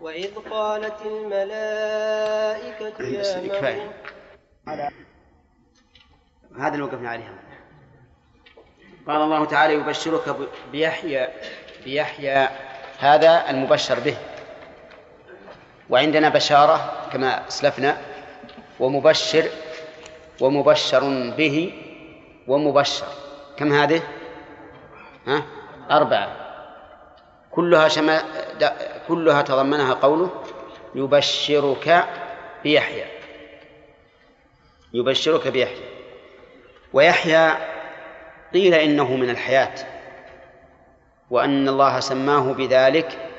[0.00, 3.22] وإذ قالت الملائكة يا.
[4.66, 4.90] مريم.
[6.58, 7.34] هذا اللي وقفنا عليها.
[9.06, 10.36] قال الله تعالى يبشرك
[10.72, 11.28] بيحيى
[11.84, 12.48] بيحيى.
[12.98, 14.16] هذا المبشر به.
[15.90, 17.98] وعندنا بشارة كما أسلفنا.
[18.80, 19.48] ومبشر
[20.40, 21.72] ومبشر به
[22.48, 23.23] ومبشر.
[23.56, 24.02] كم هذه؟
[25.26, 25.42] ها؟
[25.90, 26.36] أربعة.
[27.50, 28.22] كلها شما
[29.08, 30.30] كلها تضمنها قوله
[30.94, 32.04] يبشرك
[32.62, 33.04] بيحيى.
[34.92, 35.88] يبشرك بيحيى.
[36.92, 37.52] ويحيى
[38.52, 39.74] قيل إنه من الحياة.
[41.30, 43.30] وأن الله سماه بذلك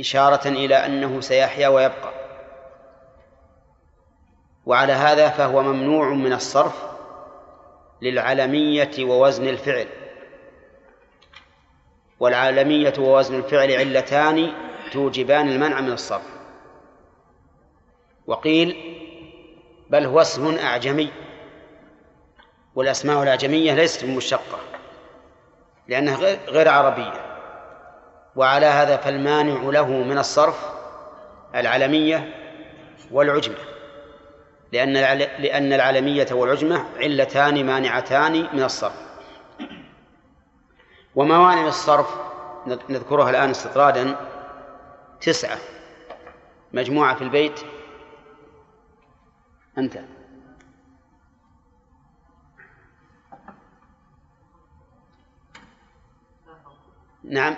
[0.00, 2.12] إشارة إلى أنه سيحيا ويبقى.
[4.66, 6.95] وعلى هذا فهو ممنوع من الصرف
[8.02, 9.86] للعلمية ووزن الفعل.
[12.20, 14.52] والعالمية ووزن الفعل علتان
[14.92, 16.28] توجبان المنع من الصرف.
[18.26, 18.76] وقيل
[19.90, 21.12] بل هو اسم أعجمي.
[22.74, 24.58] والأسماء الأعجمية ليست بمشقة
[25.88, 26.16] لأنها
[26.48, 27.26] غير عربية.
[28.36, 30.70] وعلى هذا فالمانع له من الصرف
[31.54, 32.34] العلمية
[33.10, 33.75] والعجمة.
[34.72, 39.06] لأن لأن العلمية والعجمة علتان مانعتان من الصرف.
[41.14, 42.14] وموانع الصرف
[42.66, 44.16] نذكرها الآن استطرادا
[45.20, 45.58] تسعة.
[46.72, 47.60] مجموعة في البيت.
[49.78, 49.98] أنت.
[57.24, 57.56] نعم.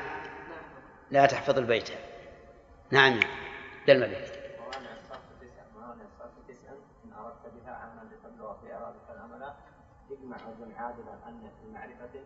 [1.11, 1.91] لا تحفظ البيت.
[2.91, 3.21] نعم.
[3.87, 6.71] ذا الملك موانع الصرف تسع موانع الصرف تسع
[7.05, 9.55] إن أردت بها عملا لتبلغ في إرادة العمل
[10.79, 12.21] أن في معرفة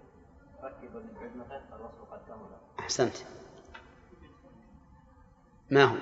[0.63, 3.17] ركب للعزمة الوصف قد كمل أحسنت.
[5.71, 5.97] ما هو؟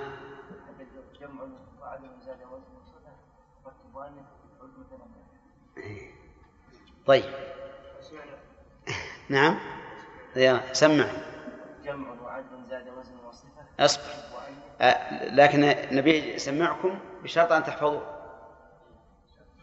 [1.21, 1.43] جمع
[1.81, 3.13] وعدم زاد وزن وصفة
[3.67, 4.25] ركبان
[4.61, 5.07] عدمة
[7.07, 7.25] طيب.
[9.31, 9.59] نعم.
[10.37, 11.07] يا سمع.
[11.85, 14.13] جمع وعدل زاد وزن وصفة أصبر.
[14.81, 15.61] آه، لكن
[15.97, 18.21] نبي سمعكم بشرط أن تحفظوه.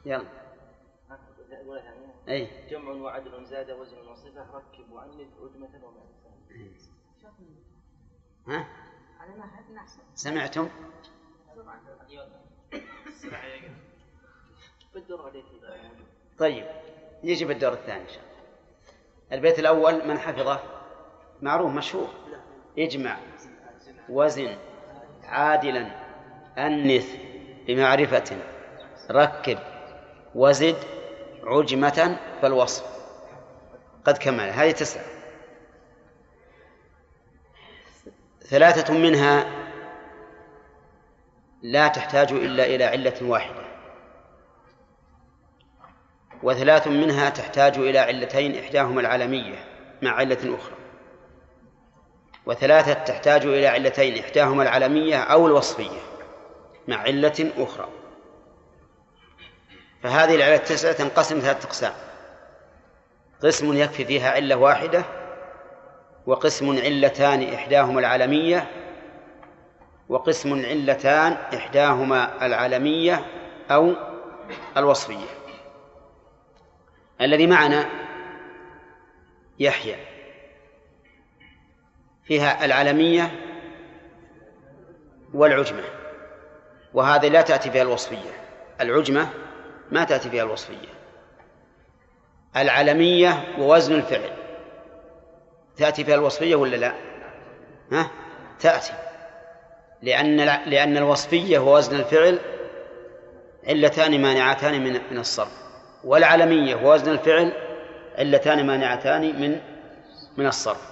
[0.06, 0.48] يلا.
[2.30, 2.48] أي.
[2.70, 4.52] جمع وعدل زاد وزن وصفة.
[4.54, 6.18] ركب وعنف عدمة ومعنى
[8.48, 8.68] ها؟
[10.16, 10.70] سمعتم؟
[14.94, 15.46] بالدور عليك
[16.40, 16.66] طيب
[17.24, 18.38] يجي بالدور الثاني إن شاء الله.
[19.32, 20.60] البيت الأول من حفظه؟
[21.42, 22.10] معروف مشهور.
[22.78, 23.20] اجمع
[24.10, 24.58] وزن
[25.24, 26.08] عادلا
[26.58, 27.16] أنث
[27.68, 28.38] بمعرفة
[29.12, 29.60] ركب
[30.36, 30.97] وزد
[31.48, 32.84] عجمة فالوصف.
[34.06, 34.50] قد كمل.
[34.50, 35.06] هذه تسعة.
[38.42, 39.46] ثلاثة منها
[41.62, 43.68] لا تحتاج إلا إلى علة واحدة.
[46.44, 49.56] وثلاث منها تحتاج إلى علتين إحداهما العالمية
[50.02, 50.78] مع علة أخرى.
[52.46, 56.00] وثلاثة تحتاج إلى علتين إحداهما العالمية أو الوصفية
[56.88, 57.97] مع علة أخرى.
[60.04, 61.94] فهذه العلة التسعة تنقسم ثلاثة أقسام.
[63.44, 65.06] قسم يكفي فيها علة واحدة
[66.26, 68.72] وقسم علتان إحداهما العالمية
[70.10, 73.26] وقسم علتان إحداهما العالمية
[73.72, 73.94] أو
[74.78, 75.28] الوصفية.
[77.22, 77.90] الذي معنا
[79.60, 79.96] يحيى.
[82.26, 83.32] فيها العلمية
[85.34, 85.84] والعجمة
[86.94, 88.30] وهذه لا تأتي فيها الوصفية.
[88.82, 89.30] العجمة
[89.92, 90.88] ما تأتي فيها الوصفية.
[92.58, 94.30] العلمية ووزن الفعل.
[95.78, 96.94] تأتي فيها الوصفية ولا لا؟
[97.92, 98.12] ها؟
[98.60, 98.94] تأتي.
[100.02, 100.38] لأن
[100.70, 102.40] لأن الوصفية ووزن الفعل
[103.68, 105.52] علتان مانعتان من من الصرف.
[106.04, 107.54] والعلمية ووزن الفعل
[108.18, 109.62] علتان مانعتان من
[110.38, 110.92] من الصرف.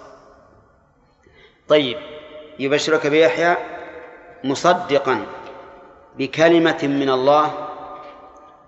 [1.67, 1.97] طيب
[2.59, 3.57] يبشرك بيحيى
[4.43, 5.25] مصدقا
[6.17, 7.67] بكلمة من الله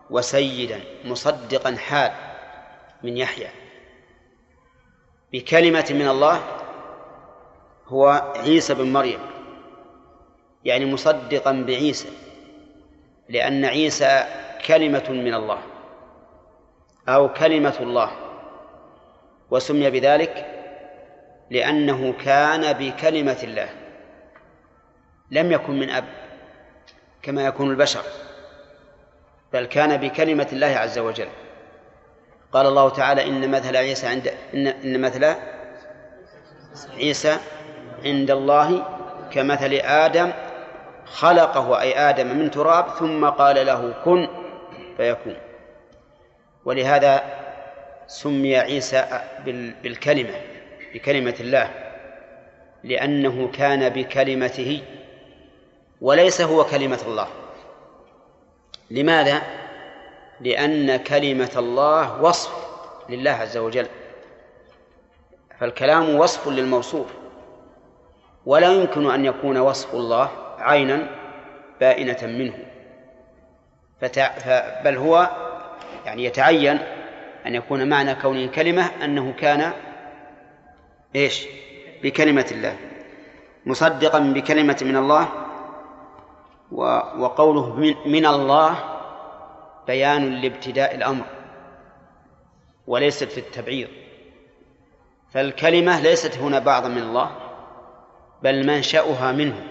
[0.09, 2.11] وسيدا مصدقا حال
[3.03, 3.47] من يحيى.
[5.33, 6.41] بكلمة من الله
[7.87, 9.19] هو عيسى بن مريم.
[10.65, 12.09] يعني مصدقا بعيسى
[13.29, 14.25] لأن عيسى
[14.65, 15.59] كلمة من الله
[17.09, 18.11] أو كلمة الله
[19.51, 20.53] وسمي بذلك
[21.49, 23.69] لأنه كان بكلمة الله
[25.31, 26.05] لم يكن من أب
[27.21, 28.03] كما يكون البشر.
[29.53, 31.27] بل كان بكلمة الله عز وجل.
[32.51, 35.35] قال الله تعالى إن مثل عيسى عند إن, إن مثل
[36.97, 37.37] عيسى
[38.05, 38.83] عند الله
[39.31, 40.31] كمثل آدم
[41.05, 44.27] خلقه أي آدم من تراب ثم قال له كن
[44.97, 45.35] فيكون.
[46.65, 47.23] ولهذا
[48.07, 49.21] سمي عيسى
[49.83, 50.33] بالكلمة
[50.93, 51.69] بكلمة الله
[52.83, 54.81] لأنه كان بكلمته
[56.01, 57.27] وليس هو كلمة الله.
[58.91, 59.41] لماذا؟
[60.39, 62.51] لأن كلمة الله وصف
[63.09, 63.87] لله عز وجل
[65.59, 67.07] فالكلام وصف للموصوف
[68.45, 70.29] ولا يمكن أن يكون وصف الله
[70.59, 71.07] عينا
[71.79, 72.53] بائنة منه.
[74.83, 75.29] بل هو
[76.05, 76.79] يعني يتعين
[77.45, 79.71] أن يكون معنى كونه كلمة أنه كان
[81.15, 81.45] إيش
[82.03, 82.77] بكلمة الله
[83.65, 85.46] مصدقا بكلمة من الله.
[86.71, 88.25] وقوله من...
[88.25, 88.97] الله
[89.87, 91.25] بيان لابتداء الأمر
[92.87, 93.87] وليست في التبعيض
[95.33, 97.31] فالكلمة ليست هنا بعضا من الله
[98.43, 99.63] بل منشأها منه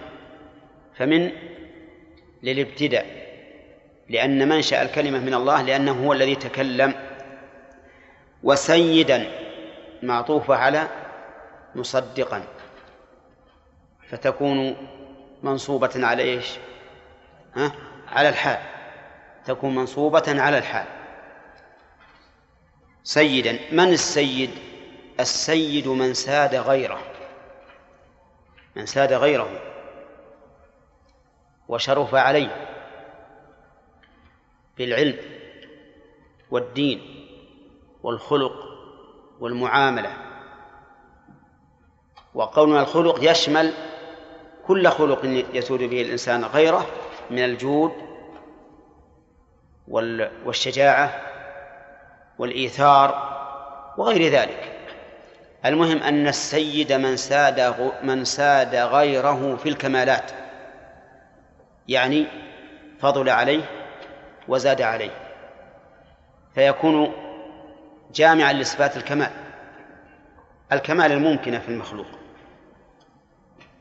[0.95, 1.31] فمن
[2.43, 3.05] للابتداء
[4.09, 6.93] لأن منشأ الكلمة من الله لأنه هو الذي تكلم
[8.43, 9.31] وسيدا
[10.03, 10.87] معطوفة على
[11.75, 12.43] مصدقا
[14.09, 14.75] فتكون
[15.43, 16.57] منصوبة على إيش؟
[18.07, 18.59] على الحال.
[19.45, 20.85] تكون منصوبة على الحال.
[23.03, 24.51] سيدا من السيد؟
[25.19, 26.99] السيد من ساد غيره.
[28.75, 29.49] من ساد غيره.
[31.67, 32.67] وشرف عليه.
[34.77, 35.17] بالعلم
[36.51, 37.27] والدين
[38.03, 38.53] والخلق
[39.39, 40.13] والمعاملة.
[42.33, 43.73] وقولنا الخلق يشمل
[44.67, 46.87] كل خلق يسود به الإنسان غيره
[47.29, 47.91] من الجود
[50.45, 51.21] والشجاعة
[52.39, 53.37] والإيثار
[53.97, 54.73] وغير ذلك.
[55.65, 60.31] المهم أن السيد من ساد من ساد غيره في الكمالات
[61.87, 62.27] يعني
[62.99, 63.63] فضل عليه
[64.47, 65.11] وزاد عليه
[66.55, 67.11] فيكون
[68.13, 69.31] جامعا لصفات الكمال
[70.71, 72.07] الكمال الممكنة في المخلوق.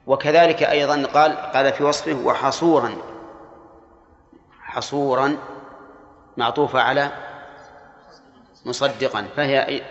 [0.06, 2.96] وكذلك أيضا قال قال في وصفه وحصورا
[4.76, 5.38] حصورا
[6.36, 7.10] معطوفة على
[8.64, 9.82] مصدقا فهي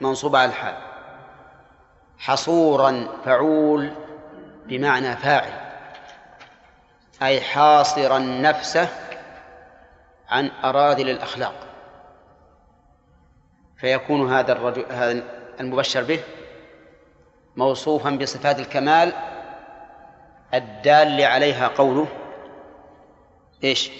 [0.00, 0.76] منصوبة على الحال.
[2.18, 3.92] حصورا فعول
[4.66, 5.52] بمعنى فاعل
[7.22, 8.88] أي حاصرا نفسه
[10.28, 11.54] عن أراذل الأخلاق.
[13.76, 15.22] فيكون هذا الرجل هذا
[15.60, 16.20] المبشر به
[17.56, 19.12] موصوفا بصفات الكمال
[20.54, 22.06] الدال عليها قوله
[23.64, 23.90] إيش؟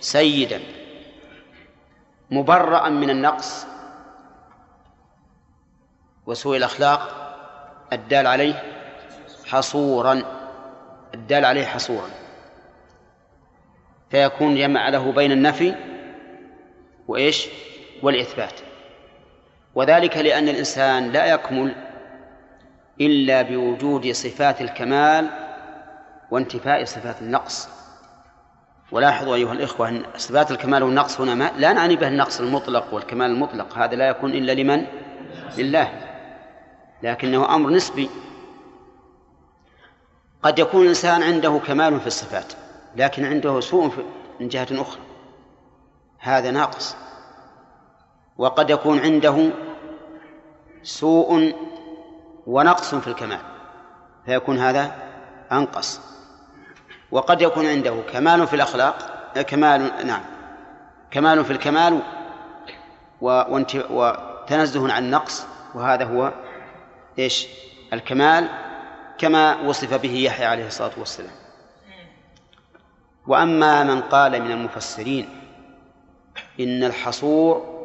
[0.00, 0.60] سيدا
[2.30, 3.66] مبرأ من النقص
[6.26, 7.28] وسوء الأخلاق
[7.92, 8.62] الدال عليه
[9.46, 10.22] حصورا
[11.14, 12.10] الدال عليه حصورا.
[14.10, 15.74] فيكون جمع له بين النفي
[17.08, 17.48] وإيش؟
[18.02, 18.60] والإثبات.
[19.74, 21.74] وذلك لأن الإنسان لا يكمل
[23.00, 25.30] إلا بوجود صفات الكمال
[26.30, 27.77] وانتفاء صفات النقص.
[28.92, 33.30] ولاحظوا أيها الإخوة أن صفات الكمال والنقص هنا ما لا نعني به النقص المطلق والكمال
[33.30, 34.86] المطلق هذا لا يكون إلا لمن؟
[35.58, 35.92] لله.
[37.02, 38.10] لكنه أمر نسبي.
[40.42, 42.52] قد يكون الإنسان عنده كمال في الصفات
[42.96, 43.92] لكن عنده سوء
[44.40, 45.00] من جهة أخرى.
[46.18, 46.96] هذا ناقص.
[48.38, 49.50] وقد يكون عنده
[50.82, 51.54] سوء
[52.46, 53.40] ونقص في الكمال
[54.26, 54.92] فيكون هذا
[55.52, 56.00] أنقص.
[57.10, 60.22] وقد يكون عنده كمال في الأخلاق كمال نعم
[61.10, 62.02] كمال في الكمال
[63.20, 66.32] وتنزه عن النقص وهذا هو
[67.18, 67.46] إيش؟
[67.92, 68.48] الكمال
[69.18, 71.32] كما وصف به يحيى عليه الصلاة والسلام.
[73.26, 75.28] وأما من قال من المفسرين
[76.60, 77.78] إن الحصور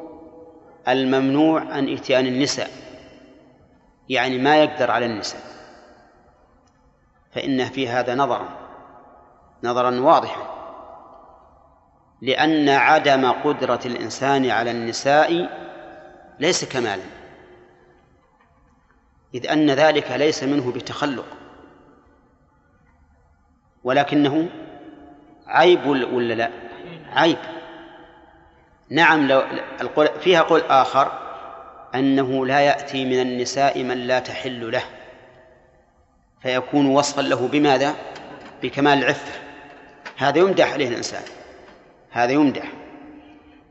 [0.87, 2.69] الممنوع عن إتيان النساء
[4.09, 5.41] يعني ما يقدر على النساء
[7.31, 8.62] فإن في هذا نظرا.
[9.63, 10.53] نظرا واضحا.
[12.21, 15.49] لأن عدم قدرة الإنسان على النساء
[16.39, 17.03] ليس كمالا.
[19.33, 21.25] إذ أن ذلك ليس منه بتخلق.
[23.83, 24.49] ولكنه
[25.47, 26.51] عيب ولا لا؟
[27.13, 27.37] عيب.
[28.89, 29.43] نعم لو
[30.19, 31.11] فيها قول آخر
[31.95, 34.83] أنه لا يأتي من النساء من لا تحل له
[36.41, 37.95] فيكون وصفا له بماذا؟
[38.63, 39.42] بكمال العفة
[40.23, 41.21] هذا يمدح عليه الإنسان.
[42.11, 42.71] هذا يمدح.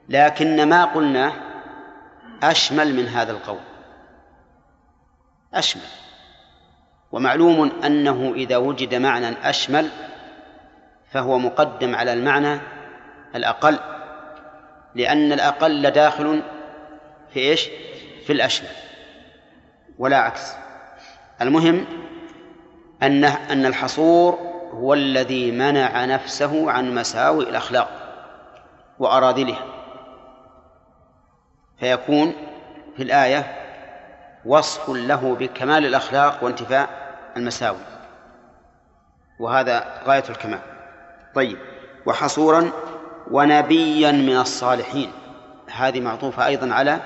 [0.09, 1.33] لكن ما قلنا
[2.43, 3.61] أشمل من هذا القول.
[5.55, 5.83] أشمل.
[7.13, 9.89] ومعلوم أنه إذا وجد معنى أشمل
[11.11, 12.61] فهو مقدم على المعنى
[13.35, 13.79] الأقل
[14.95, 16.43] لأن الأقل داخل
[17.35, 17.69] في إيش؟
[18.27, 18.69] في الأشمل.
[19.99, 20.53] ولا عكس.
[21.41, 21.85] المهم
[23.03, 27.89] أن أن الحصور هو الذي منع نفسه عن مساوئ الأخلاق
[28.99, 29.65] وأراذلها
[31.81, 32.33] فيكون
[32.97, 33.63] في الآية
[34.45, 36.89] وصف له بكمال الأخلاق وانتفاء
[37.37, 37.79] المساوي
[39.39, 40.61] وهذا غاية الكمال.
[41.35, 41.59] طيب
[42.07, 42.71] وحصورا
[43.31, 45.13] ونبيا من الصالحين.
[45.73, 47.01] هذه معطوفة أيضا على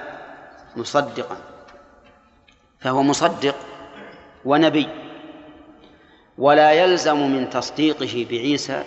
[0.76, 1.36] مصدقا.
[2.80, 3.54] فهو مصدق
[4.44, 5.05] ونبي.
[6.38, 8.84] ولا يلزم من تصديقه بعيسى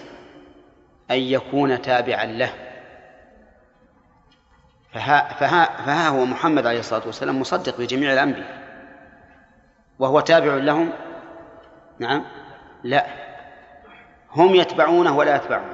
[1.12, 2.54] أن يكون تابعا له.
[4.94, 8.60] فها, فها, فها هو محمد عليه الصلاة والسلام مصدق بجميع الأنبياء.
[10.00, 10.94] وهو تابع لهم؟
[12.00, 12.26] نعم.
[12.84, 13.06] لا.
[14.32, 15.74] هم يتبعونه ولا يتبعون.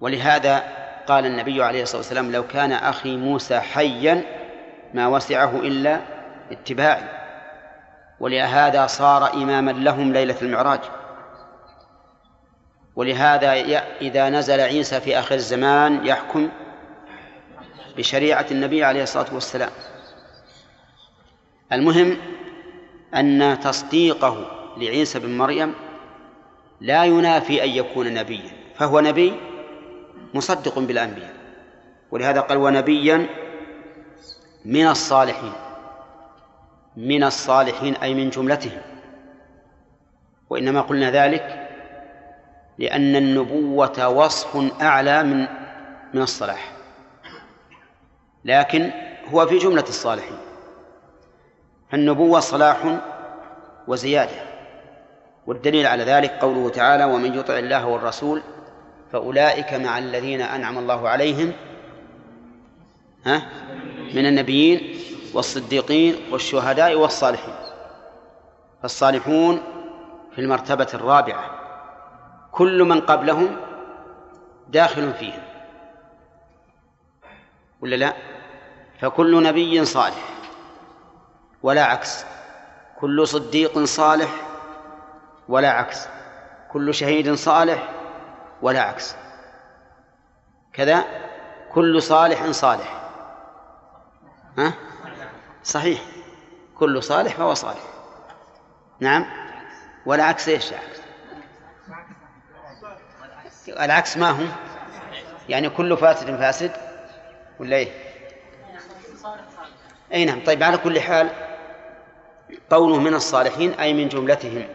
[0.00, 0.62] ولهذا
[1.06, 4.24] قال النبي عليه الصلاة والسلام لو كان أخي موسى حيا
[4.94, 6.00] ما وسعه إلا
[6.50, 7.23] اتباعي.
[8.20, 10.80] ولهذا صار إماما لهم ليلة المعراج.
[12.96, 13.52] ولهذا
[14.00, 16.48] إذا نزل عيسى في آخر الزمان يحكم
[17.96, 19.70] بشريعة النبي عليه الصلاة والسلام.
[21.72, 22.16] المهم
[23.14, 24.46] أن تصديقه
[24.76, 25.74] لعيسى بن مريم
[26.80, 29.40] لا ينافي أن يكون نبيا فهو نبي
[30.34, 31.34] مصدق بالأنبياء.
[32.10, 33.26] ولهذا قال ونبيا
[34.64, 35.52] من الصالحين.
[36.96, 38.80] من الصالحين أي من جملتهم.
[40.50, 41.68] وإنما قلنا ذلك
[42.78, 45.46] لأن النبوة وصف أعلى من
[46.14, 46.72] من الصلاح.
[48.44, 48.90] لكن
[49.32, 50.38] هو في جملة الصالحين.
[51.90, 52.98] فالنبوة صلاح
[53.88, 54.54] وزيادة.
[55.46, 58.42] والدليل على ذلك قوله تعالى ومن يطع الله والرسول
[59.12, 61.52] فأولئك مع الذين أنعم الله عليهم
[63.26, 63.42] ها
[64.14, 64.94] من النبيين
[65.34, 67.54] والصديقين والشهداء والصالحين.
[68.82, 69.62] فالصالحون
[70.34, 71.50] في المرتبة الرابعة.
[72.52, 73.56] كل من قبلهم
[74.68, 75.42] داخل فيهم.
[77.80, 78.14] ولا لا؟
[79.00, 80.28] فكل نبي صالح.
[81.62, 82.24] ولا عكس.
[83.00, 84.30] كل صديق صالح
[85.48, 86.08] ولا عكس.
[86.72, 87.88] كل شهيد صالح
[88.62, 89.16] ولا عكس.
[90.72, 91.04] كذا.
[91.72, 93.00] كل صالح صالح.
[94.58, 94.72] ها؟
[95.64, 96.00] صحيح.
[96.78, 97.80] كل صالح فهو صالح.
[99.00, 99.26] نعم.
[100.06, 101.00] ولا عكس إيش؟ العكس
[103.68, 104.44] العكس ما هو
[105.48, 106.72] يعني كل فاسد فاسد
[107.60, 107.88] ولا إيه؟
[110.12, 110.44] أي نعم.
[110.44, 111.30] طيب على كل حال
[112.70, 114.66] قوله من الصالحين أي من جملتهم.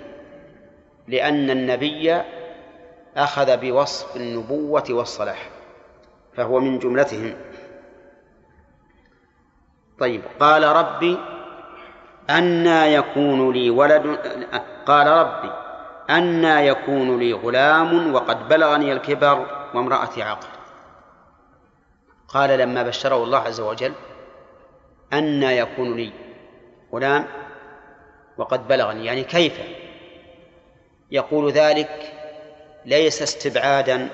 [1.08, 2.22] لأن النبي
[3.18, 5.50] أخذ بوصف النبوة والصلاح
[6.36, 7.36] فهو من جملتهم.
[10.00, 11.18] طيب قال ربي
[12.30, 14.18] أنى يكون لي ولد
[14.86, 15.52] قال ربي
[16.10, 20.48] أنى يكون لي غلام وقد بلغني الكبر وامرأتي عاقر
[22.28, 23.94] قال لما بشره الله عز وجل
[25.14, 26.12] أنى يكون لي
[26.94, 27.26] غلام
[28.38, 29.60] وقد بلغني يعني كيف؟
[31.12, 32.14] يقول ذلك
[32.86, 34.10] ليس استبعادا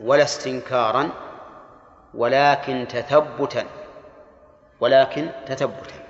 [0.00, 1.10] ولا استنكارا
[2.14, 3.64] ولكن تثبتا
[4.80, 6.04] ولكن تثبتا.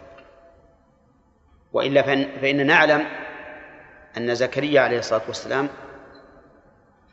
[1.73, 2.03] وإلا
[2.41, 3.07] فإن نعلم
[4.17, 5.69] أن زكريا عليه الصلاة والسلام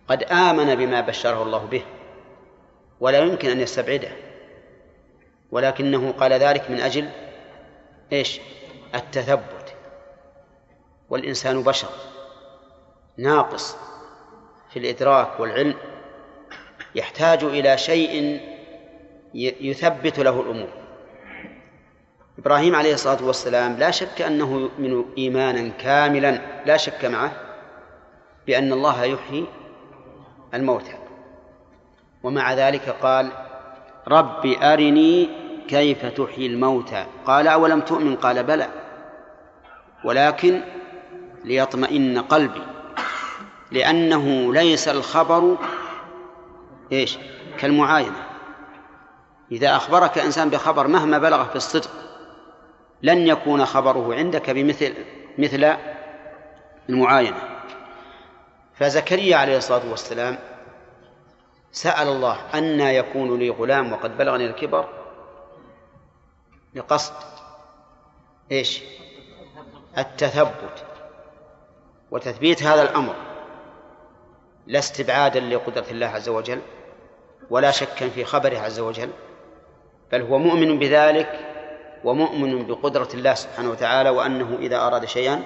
[0.08, 1.84] قد آمن بما بشره الله به
[3.00, 4.12] ولا يمكن أن يستبعده.
[5.52, 7.10] ولكنه قال ذلك من أجل
[8.14, 8.40] إيش؟
[8.96, 9.76] التثبت.
[11.10, 11.90] والإنسان بشر
[13.18, 13.78] ناقص
[14.70, 15.78] في الإدراك والعلم
[16.96, 18.42] يحتاج إلى شيء
[19.34, 20.81] يثبت له الأمور.
[22.42, 27.32] إبراهيم عليه الصلاة والسلام لا شك أنه يؤمن إيمانا كاملا لا شك معه
[28.48, 29.46] بأن الله يحيي
[30.54, 30.94] الموتى.
[32.24, 33.32] ومع ذلك قال
[34.08, 35.30] رب أرني
[35.68, 37.06] كيف تحيي الموتى.
[37.26, 38.68] قال أولم تؤمن؟ قال بلى
[40.04, 40.62] ولكن
[41.44, 42.64] ليطمئن قلبي
[43.72, 45.58] لأنه ليس الخبر
[46.92, 47.18] إيش؟
[47.58, 48.24] كالمعاينة.
[49.52, 52.01] إذا أخبرك إنسان بخبر مهما بلغ في الصدق
[53.04, 54.94] لن يكون خبره عندك بمثل
[55.38, 55.78] مثل
[56.90, 57.42] المعاينة.
[58.74, 60.38] فزكريا عليه الصلاة والسلام
[61.72, 64.90] سأل الله أن يكون لي غلام وقد بلغني الكبر
[66.74, 67.14] بقصد
[68.52, 68.82] إيش؟
[69.98, 70.86] التثبت
[72.12, 73.16] وتثبيت هذا الأمر.
[74.68, 76.62] لا استبعادا لقدرة الله عز وجل
[77.50, 79.10] ولا شكا في خبره عز وجل
[80.12, 81.51] بل هو مؤمن بذلك
[82.04, 85.44] ومؤمن بقدرة الله سبحانه وتعالى وأنه إذا أراد شيئا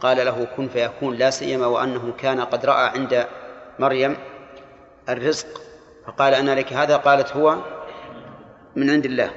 [0.00, 3.26] قال له كن فيكون لا سيما وأنه كان قد رأى عند
[3.78, 4.16] مريم
[5.08, 5.46] الرزق
[6.06, 7.58] فقال أنا لك هذا قالت هو
[8.76, 9.30] من عند الله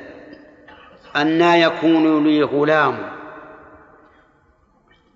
[1.15, 3.09] أنا يكون لي غلام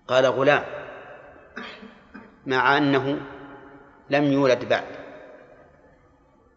[0.08, 0.64] قال غلام
[2.46, 3.20] مع أنه
[4.10, 4.84] لم يولد بعد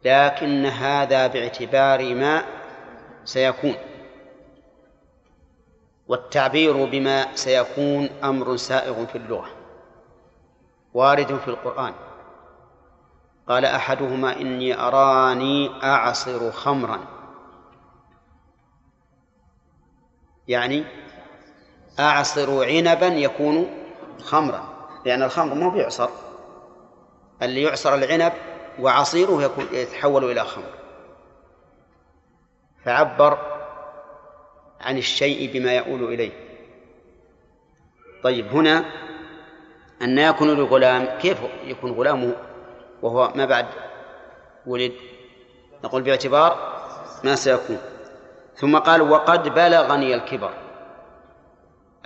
[0.05, 2.45] لكن هذا باعتبار ما
[3.24, 3.74] سيكون
[6.09, 9.48] والتعبير بما سيكون أمر سائغ في اللغة
[10.94, 11.94] وارد في القرآن.
[13.48, 17.00] قال أحدهما إني أراني أعصر خمرا.
[20.48, 20.84] يعني
[22.00, 23.66] أعصر عنبا يكون
[24.22, 24.64] خمرا
[25.05, 26.09] لأن الخمر ما بيعصر.
[27.42, 28.32] اللي يعصر العنب
[28.78, 30.74] وعصيره يكون يتحول إلى خمر.
[32.84, 33.53] فعبر
[34.85, 36.32] عن الشيء بما يؤول إليه.
[38.22, 38.85] طيب هنا
[40.03, 42.32] أن يكون لغلام كيف يكون غلامه
[43.03, 43.66] وهو ما بعد
[44.66, 44.93] ولد؟
[45.85, 46.82] نقول باعتبار
[47.24, 47.78] ما سيكون.
[48.57, 50.51] ثم قال وقد بلغني الكبر.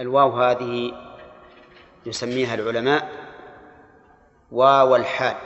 [0.01, 0.93] الواو هذه
[2.07, 3.09] يسميها العلماء
[4.53, 5.37] واو الحال.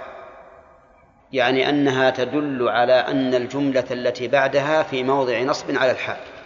[1.33, 6.41] يعني أنها تدل على أن الجملة التي بعدها في موضع نصب على الحال.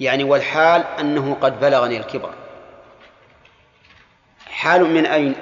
[0.00, 2.30] يعني والحال أنه قد بلغني الكبر.
[4.46, 5.34] حال من أين؟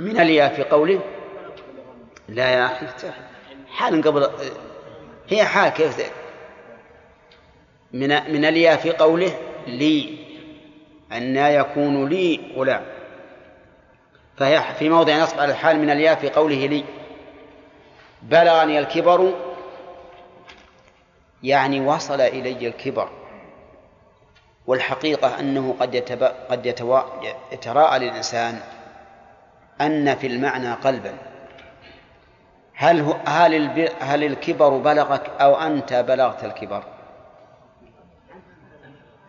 [0.00, 1.00] من الياء في قوله؟
[2.28, 2.86] لا يا أخي
[3.70, 4.30] حال قبل
[5.28, 6.12] هي حال كيف
[7.92, 10.18] من من الياء في قوله لي
[11.12, 12.84] أن يكون لي غلام.
[14.36, 16.84] فهي في موضع نصب على الحال من الياء في قوله لي.
[18.22, 19.47] بلغني الكبر
[21.42, 23.08] يعني وصل إلي الكبر
[24.66, 26.22] والحقيقة أنه قد يتب...
[26.22, 27.00] قد يتوا...
[27.52, 28.60] يتراءى للإنسان
[29.80, 31.14] أن في المعنى قلبا
[32.74, 33.88] هل هو هل الب...
[34.00, 36.82] هل الكبر بلغك أو أنت بلغت الكبر؟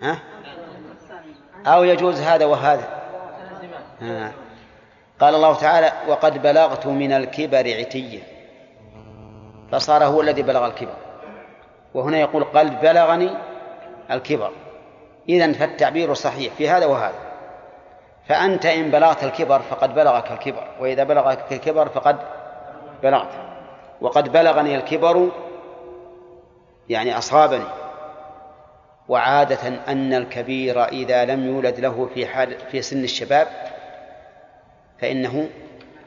[0.02, 0.20] ها؟
[1.66, 3.02] أو يجوز هذا وهذا؟
[4.02, 4.32] ها.
[5.20, 8.22] قال الله تعالى وقد بلغت من الكبر عتيا
[9.72, 11.09] فصار هو الذي بلغ الكبر
[11.94, 13.30] وهنا يقول قد بلغني
[14.12, 14.52] الكبر.
[15.30, 17.20] إذا فالتعبير صحيح في هذا وهذا.
[18.28, 22.18] فأنت إن بلغت الكبر فقد بلغك الكبر وإذا بلغك الكبر فقد
[23.04, 23.32] بلغت.
[24.02, 25.30] وقد بلغني الكبر
[26.90, 27.66] يعني أصابني.
[29.08, 33.48] وعادة أن الكبير إذا لم يولد له في حال في سن الشباب
[35.02, 35.50] فإنه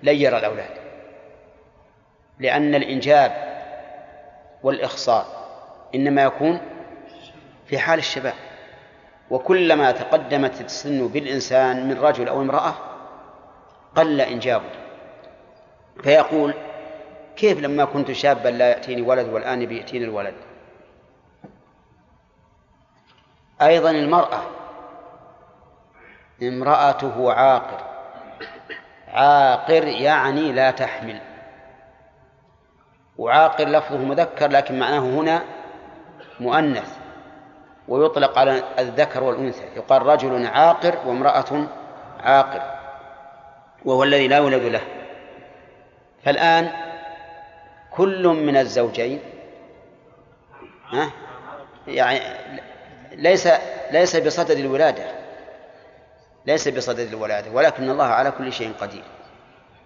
[0.02, 0.70] لن يرى الأولاد.
[2.38, 3.32] لأن الإنجاب
[4.62, 5.41] والإخصاب
[5.94, 6.60] إنما يكون
[7.66, 8.34] في حال الشباب.
[9.30, 12.74] وكلما تقدمت السن بالإنسان من رجل أو امرأة
[13.96, 14.70] قل إنجابه.
[16.02, 16.54] فيقول
[17.36, 20.34] كيف لما كنت شابا لا يأتيني ولد والآن بيأتيني الولد؟
[23.62, 24.42] أيضا المرأة
[26.42, 27.80] امرأته عاقر.
[29.08, 31.20] عاقر يعني لا تحمل.
[33.18, 35.42] وعاقر لفظه مذكر لكن معناه هنا
[36.42, 36.96] مؤنث
[37.88, 39.64] ويطلق على الذكر والأنثى.
[39.76, 41.66] يقال رجل عاقر وامرأة
[42.20, 42.62] عاقر
[43.84, 44.80] وهو الذي لا يولد له.
[46.24, 46.70] فالآن
[47.90, 49.20] كل من الزوجين
[50.92, 51.10] ها؟
[51.86, 52.20] يعني
[53.12, 53.48] ليس
[53.90, 55.04] ليس بصدد الولادة
[56.46, 59.04] ليس بصدد الولادة ولكن الله على كل شيء قدير.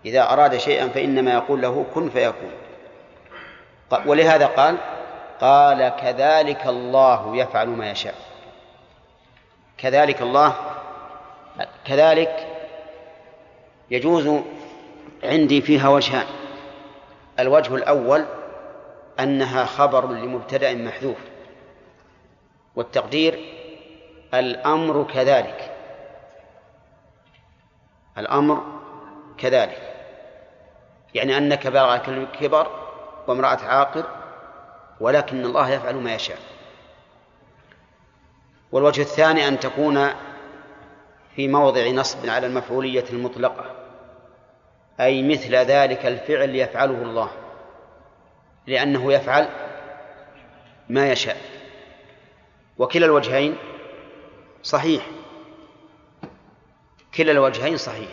[0.04, 2.52] إذا أراد شيئا فإنما يقول له كن فيكون.
[4.06, 4.76] ولهذا قال
[5.40, 8.14] قال كذلك الله يفعل ما يشاء.
[9.78, 10.54] كذلك الله
[11.84, 12.46] كذلك
[13.90, 14.40] يجوز
[15.24, 16.26] عندي فيها وجهان.
[17.38, 18.24] الوجه الأول
[19.20, 21.18] أنها خبر لمبتدأ محذوف
[22.76, 23.40] والتقدير
[24.34, 25.72] الأمر كذلك.
[28.18, 28.62] الأمر
[29.38, 29.82] كذلك
[31.14, 32.66] يعني أنك بلغك الكبر
[33.26, 34.04] وامرأة عاقر
[35.00, 36.38] ولكن الله يفعل ما يشاء.
[38.72, 40.08] والوجه الثاني أن تكون
[41.36, 43.64] في موضع نصب على المفعولية المطلقة
[45.00, 47.30] أي مثل ذلك الفعل يفعله الله
[48.66, 49.48] لأنه يفعل
[50.88, 51.36] ما يشاء.
[52.78, 53.56] وكلا الوجهين
[54.62, 55.06] صحيح.
[57.14, 58.08] كلا الوجهين صحيح.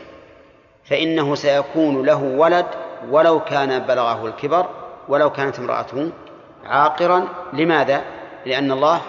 [0.86, 2.66] فإنه سيكون له ولد
[3.10, 4.70] ولو كان بلغه الكبر
[5.08, 6.12] ولو كانت امرأته
[6.66, 7.28] عاقرا.
[7.54, 8.04] لماذا؟
[8.46, 9.02] لأن الله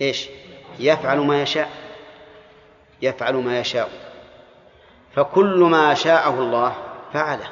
[0.00, 0.28] إيش؟
[0.78, 1.70] يفعل ما يشاء.
[3.02, 3.90] يفعل ما يشاء.
[5.14, 6.74] فكل ما شاءه الله
[7.12, 7.48] فعله.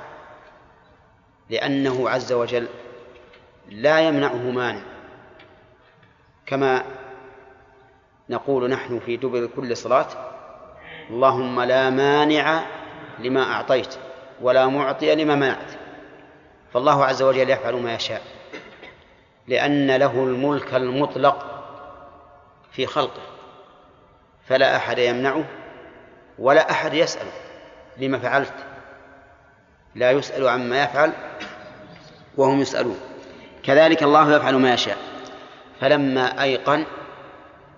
[1.51, 2.69] لأنه عز وجل
[3.69, 4.83] لا يمنعه مانع.
[6.47, 6.85] كما
[8.31, 10.07] نقول نحن في دبر كل صلاة
[11.11, 12.65] اللهم لا مانع
[13.19, 13.95] لما أعطيت
[14.41, 15.73] ولا معطي لما منعت.
[16.75, 18.23] فالله عز وجل يفعل ما يشاء.
[19.49, 21.65] لأن له الملك المطلق
[22.73, 23.23] في خلقه
[24.49, 25.45] فلا أحد يمنعه
[26.39, 27.33] ولا أحد يسأله
[27.97, 28.55] لما فعلت
[29.95, 31.13] لا يسأل عما يفعل
[32.37, 33.01] وهم يسألون.
[33.63, 34.99] كذلك الله يفعل ما يشاء.
[35.81, 36.87] فلما أيقن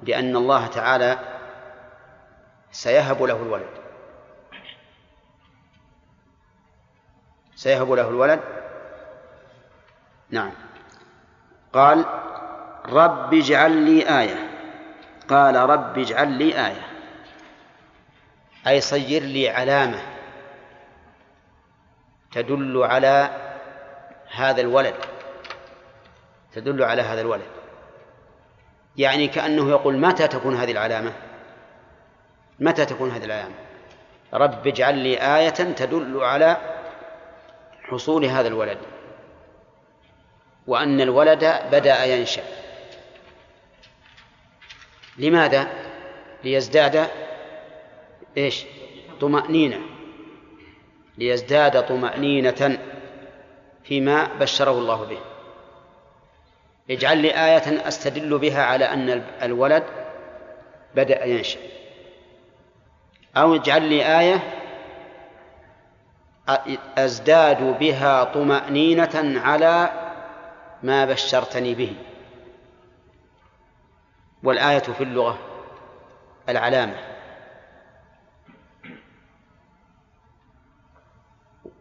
[0.02, 1.18] بأن الله تعالى
[2.72, 3.68] سيهب له الولد
[7.54, 8.40] سيهب له الولد
[10.30, 10.52] نعم.
[11.74, 12.04] قال
[12.88, 14.50] رب اجعل لي آية.
[15.28, 16.86] قال رب اجعل لي آية.
[18.66, 20.02] أي صير لي علامة
[22.32, 23.30] تدل على
[24.34, 24.94] هذا الولد.
[26.52, 27.46] تدل على هذا الولد.
[28.96, 31.12] يعني كأنه يقول متى تكون هذه العلامة؟
[32.60, 33.54] متى تكون هذه العلامة؟
[34.32, 36.56] رب اجعل لي آية تدل على
[37.82, 38.78] حصول هذا الولد.
[40.66, 42.42] وأن الولد بدأ ينشأ
[45.18, 45.68] لماذا؟
[46.44, 47.08] ليزداد
[48.36, 48.64] إيش؟
[49.20, 49.80] طمأنينة
[51.18, 52.78] ليزداد طمأنينة
[53.84, 55.18] فيما بشره الله به
[56.90, 59.84] اجعل لي آية أستدل بها على أن الولد
[60.94, 61.58] بدأ ينشأ
[63.36, 64.42] أو اجعل لي آية
[66.98, 70.03] أزداد بها طمأنينة على
[70.84, 71.96] ما بشرتني به.
[74.42, 75.38] والآية في اللغة
[76.48, 76.96] العلامة.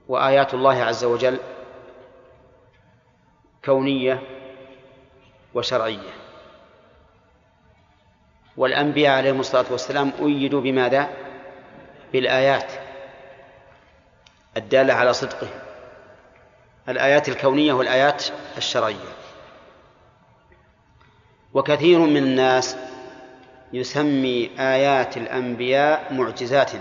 [0.07, 1.39] وآيات الله عز وجل
[3.65, 4.21] كونية
[5.53, 6.13] وشرعية.
[8.57, 11.09] والأنبياء عليهم الصلاة والسلام أيدوا بماذا؟
[12.13, 12.71] بالآيات
[14.57, 15.72] الدالة على صدقه
[16.89, 18.23] الآيات الكونية والآيات
[18.57, 19.13] الشرعية.
[21.53, 22.77] وكثير من الناس
[23.73, 26.71] يسمي آيات الأنبياء معجزات.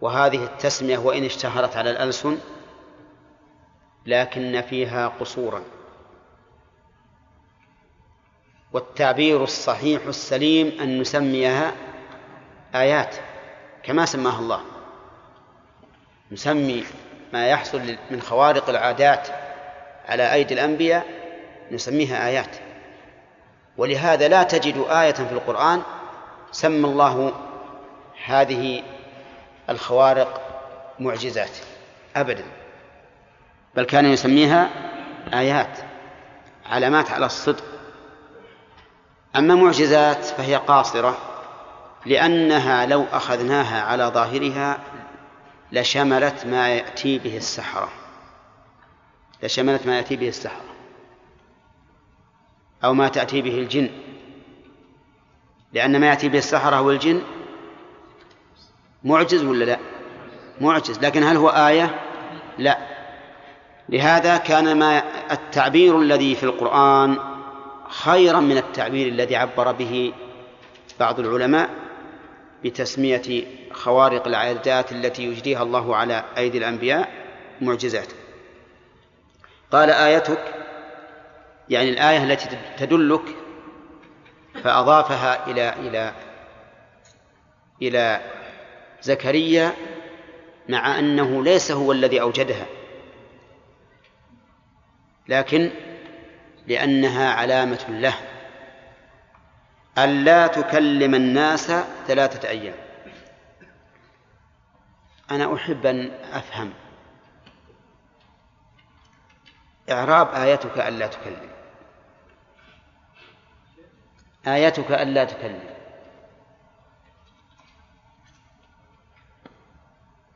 [0.00, 2.38] وهذه التسمية وإن اشتهرت على الألسن
[4.06, 5.62] لكن فيها قصورا.
[8.72, 11.72] والتعبير الصحيح السليم أن نسميها
[12.74, 13.16] آيات
[13.82, 14.60] كما سماها الله.
[16.32, 16.84] نسمي
[17.32, 19.28] ما يحصل من خوارق العادات
[20.08, 21.06] على أيدي الأنبياء
[21.70, 22.56] نسميها آيات.
[23.76, 25.82] ولهذا لا تجد آية في القرآن
[26.52, 27.32] سمى الله
[28.26, 28.82] هذه
[29.70, 30.40] الخوارق
[30.98, 31.56] معجزات
[32.16, 32.44] أبدا.
[33.74, 34.68] بل كان يسميها
[35.34, 35.78] آيات
[36.66, 37.64] علامات على الصدق.
[39.36, 41.18] أما معجزات فهي قاصرة
[42.06, 44.78] لأنها لو أخذناها على ظاهرها
[45.72, 47.88] لشملت ما يأتي به السحرة.
[49.42, 50.64] لشملت ما يأتي به السحرة.
[52.84, 53.90] أو ما تأتي به الجن.
[55.72, 57.22] لأن ما يأتي به السحرة والجن
[59.04, 59.78] معجز ولا لا؟
[60.60, 60.98] معجز.
[60.98, 62.00] لكن هل هو آية؟
[62.58, 62.78] لا.
[63.88, 65.02] لهذا كان ما
[65.32, 67.18] التعبير الذي في القرآن
[67.88, 70.12] خيرا من التعبير الذي عبر به
[71.00, 71.70] بعض العلماء
[72.64, 73.44] بتسمية
[73.80, 77.08] خوارق العادات التي يجريها الله على أيدي الأنبياء
[77.60, 78.08] معجزات.
[79.72, 80.54] قال آيتك
[81.68, 83.22] يعني الآية التي تدلك
[84.64, 86.12] فأضافها إلى إلى
[87.82, 88.20] إلى
[89.02, 89.72] زكريا
[90.68, 92.66] مع أنه ليس هو الذي أوجدها
[95.28, 95.70] لكن
[96.66, 98.14] لأنها علامة له.
[99.98, 101.72] ألا تكلم الناس
[102.06, 102.89] ثلاثة أيام.
[105.30, 106.72] أنا أحب أن أفهم.
[109.90, 111.50] إعراب آيتك ألا تكلم.
[114.46, 115.70] آيتك ألا تكلم.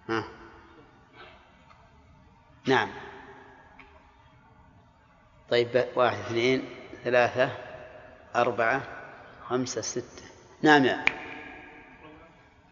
[0.09, 0.25] ها.
[2.67, 2.91] نعم.
[5.51, 6.69] طيب واحد اثنين
[7.05, 7.51] ثلاثة
[8.37, 8.83] أربعة
[9.49, 10.25] خمسة ستة.
[10.63, 11.05] نعم يا.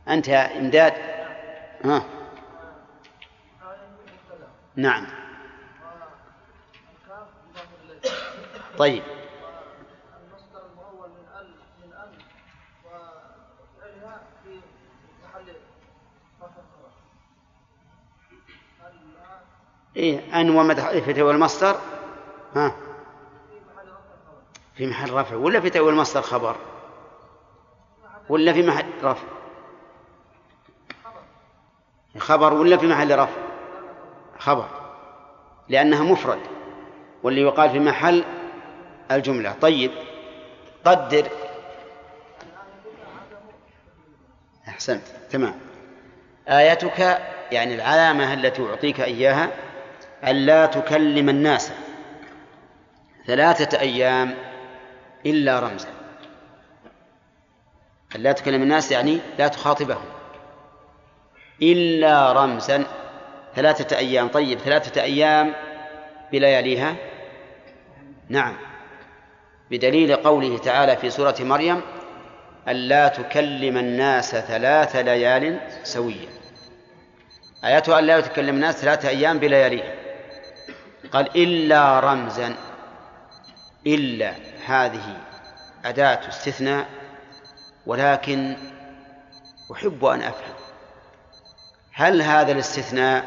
[0.09, 1.12] أنت يا إمداد
[1.85, 2.05] ها.
[4.77, 5.07] نعم.
[8.79, 9.03] طيب.
[10.23, 10.63] المصدر
[19.97, 20.51] إيه أن
[21.23, 21.81] والمصدر
[22.57, 22.77] ها
[23.49, 24.43] في محل رفع الخبر
[24.77, 26.57] في محل رفع ولا في تأويل المصدر خبر؟
[28.29, 29.42] ولا في محل رفع؟
[32.19, 33.43] خبر ولا في محل رفع؟
[34.39, 34.69] خبر
[35.69, 36.41] لأنها مفرد
[37.23, 38.25] واللي يقال في محل
[39.11, 39.53] الجملة.
[39.61, 39.91] طيب
[40.85, 41.29] قدر.
[44.69, 45.55] أحسنت تمام.
[46.49, 47.21] آيتك
[47.53, 49.51] يعني العلامة التي أعطيك إياها
[50.25, 51.73] ألا تكلم الناس
[53.27, 54.35] ثلاثة أيام
[55.27, 55.89] إلا رمزا.
[58.17, 60.05] ألا تكلم الناس يعني لا تخاطبهم.
[61.63, 62.85] إلا رمزا
[63.57, 64.29] ثلاثة أيام.
[64.29, 65.55] طيب ثلاثة أيام
[66.33, 66.95] بلياليها؟
[68.29, 68.57] نعم.
[69.71, 71.81] بدليل قوله تعالى في سورة مريم
[72.69, 76.29] ألا تكلم الناس ثلاث ليال سويا.
[77.65, 79.95] آياتها ألا تكلم الناس ثلاثة أيام بلياليها.
[81.13, 82.55] قال إلا رمزا
[83.87, 84.35] إلا
[84.67, 85.17] هذه
[85.85, 86.87] أداة استثناء
[87.87, 88.57] ولكن
[89.73, 90.62] أحب أن أفهم.
[91.93, 93.25] هل هذا الاستثناء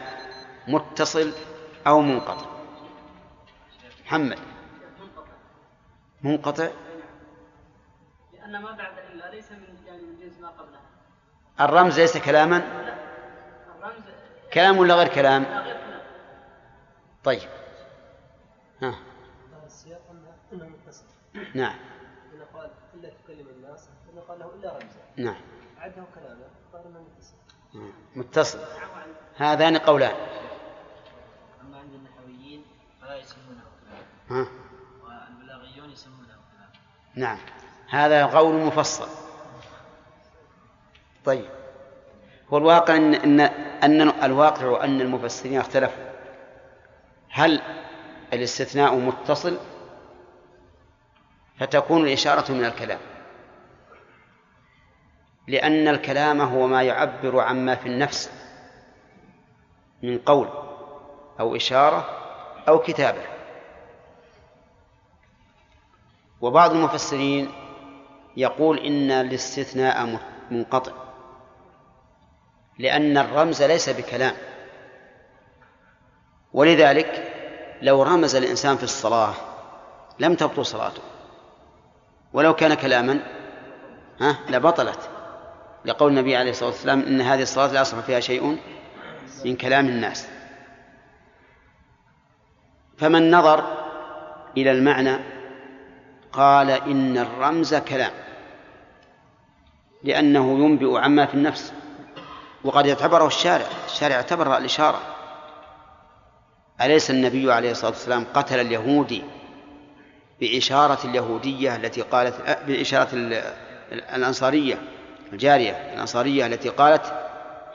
[0.67, 1.33] متصل
[1.87, 2.45] أو منقطع؟
[4.05, 4.39] محمد.
[6.23, 6.69] منقطع؟
[8.33, 10.81] لأن ما بعد إلا ليس من يعني من جنس ما قبلها
[11.59, 12.57] الرمز ليس كلاما؟
[13.77, 14.03] الرمز
[14.53, 16.01] كلام ولا غير كلام؟ لا غير كلام.
[17.23, 17.49] طيب.
[18.81, 18.95] ها.
[19.65, 21.05] السياق أنه- متصل.
[21.55, 21.75] نعم.
[22.33, 25.41] هنا قال إلا تكلم الناس هنا قال له إلا رمزا نعم.
[25.77, 26.83] عده كلامه قال
[27.17, 27.35] متصل.
[28.15, 28.59] متصل.
[29.37, 30.15] هذان قولان.
[31.61, 32.63] أما عند النحويين
[33.01, 33.61] فلا يسمونه
[34.29, 34.47] ها؟
[35.03, 36.35] والبلاغيون يسمونه
[37.15, 37.37] نعم.
[37.89, 39.07] هذا قول مفصل.
[41.25, 41.45] طيب.
[42.53, 43.39] هو الواقع ان ان
[43.83, 46.05] أن الواقع أن المفسرين اختلفوا.
[47.29, 47.61] هل
[48.33, 49.57] الاستثناء متصل؟
[51.59, 52.99] فتكون الإشارة من الكلام.
[55.47, 58.31] لأن الكلام هو ما يعبر عما في النفس
[60.03, 60.47] من قول
[61.39, 62.09] أو إشارة
[62.67, 63.21] أو كتابة.
[66.41, 67.51] وبعض المفسرين
[68.37, 70.19] يقول إن الاستثناء
[70.51, 70.91] منقطع
[72.79, 74.35] لأن الرمز ليس بكلام.
[76.53, 77.31] ولذلك
[77.81, 79.33] لو رمز الإنسان في الصلاة
[80.19, 81.01] لم تبطل صلاته
[82.33, 83.19] ولو كان كلاما
[84.21, 85.14] ها لبطلت.
[85.85, 88.57] لقول النبي عليه الصلاة والسلام إن هذه الصلاة لا يصح فيها شيء
[89.45, 90.27] من كلام الناس.
[92.97, 93.63] فمن نظر
[94.57, 95.17] إلى المعنى
[96.31, 98.11] قال إن الرمز كلام
[100.03, 101.73] لأنه ينبئ عما في النفس
[102.63, 105.01] وقد اعتبره الشارع الشارع اعتبر الإشارة.
[106.81, 109.23] أليس النبي عليه الصلاة والسلام قتل اليهودي
[110.39, 113.09] بإشارة اليهودية التي قالت بإشارة
[113.91, 114.94] الأنصارية؟
[115.33, 117.13] الجارية الأنصارية التي قالت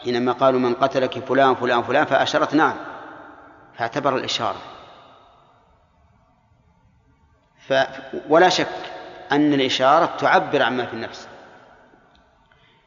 [0.04, 2.76] حينما قالوا من قتلك فلان فلان فلان فأشرت نعم
[3.78, 4.58] فاعتبر الإشارة.
[7.68, 7.74] ف
[8.28, 8.92] ولا شك
[9.32, 11.28] أن الإشارة تعبر عما في النفس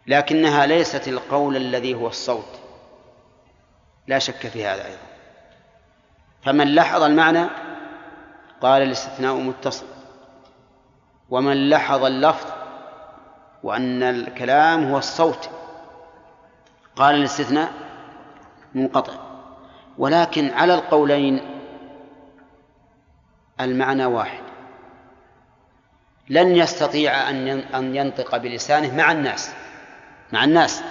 [0.07, 2.59] لكنها ليست القول الذي هو الصوت.
[4.07, 4.97] لا شك في هذا أيضا.
[6.43, 7.45] فمن لحظ المعنى
[8.61, 9.85] قال الاستثناء متصل
[11.29, 12.62] ومن لحظ اللفظ
[13.63, 15.49] وأن الكلام هو الصوت.
[16.95, 17.73] قال الاستثناء
[18.75, 19.13] منقطع.
[19.97, 21.41] ولكن على القولين
[23.59, 24.43] المعنى واحد.
[26.29, 29.53] لن يستطيع أن أن ينطق بلسانه مع الناس
[30.31, 30.83] مع الناس.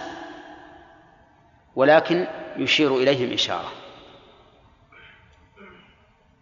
[1.77, 3.73] ولكن يشير إليهم إشارة.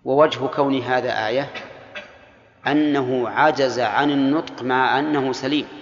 [0.05, 1.51] ووجه كون هذا آية
[2.66, 5.80] أنه عجز عن النطق مع أنه سليم.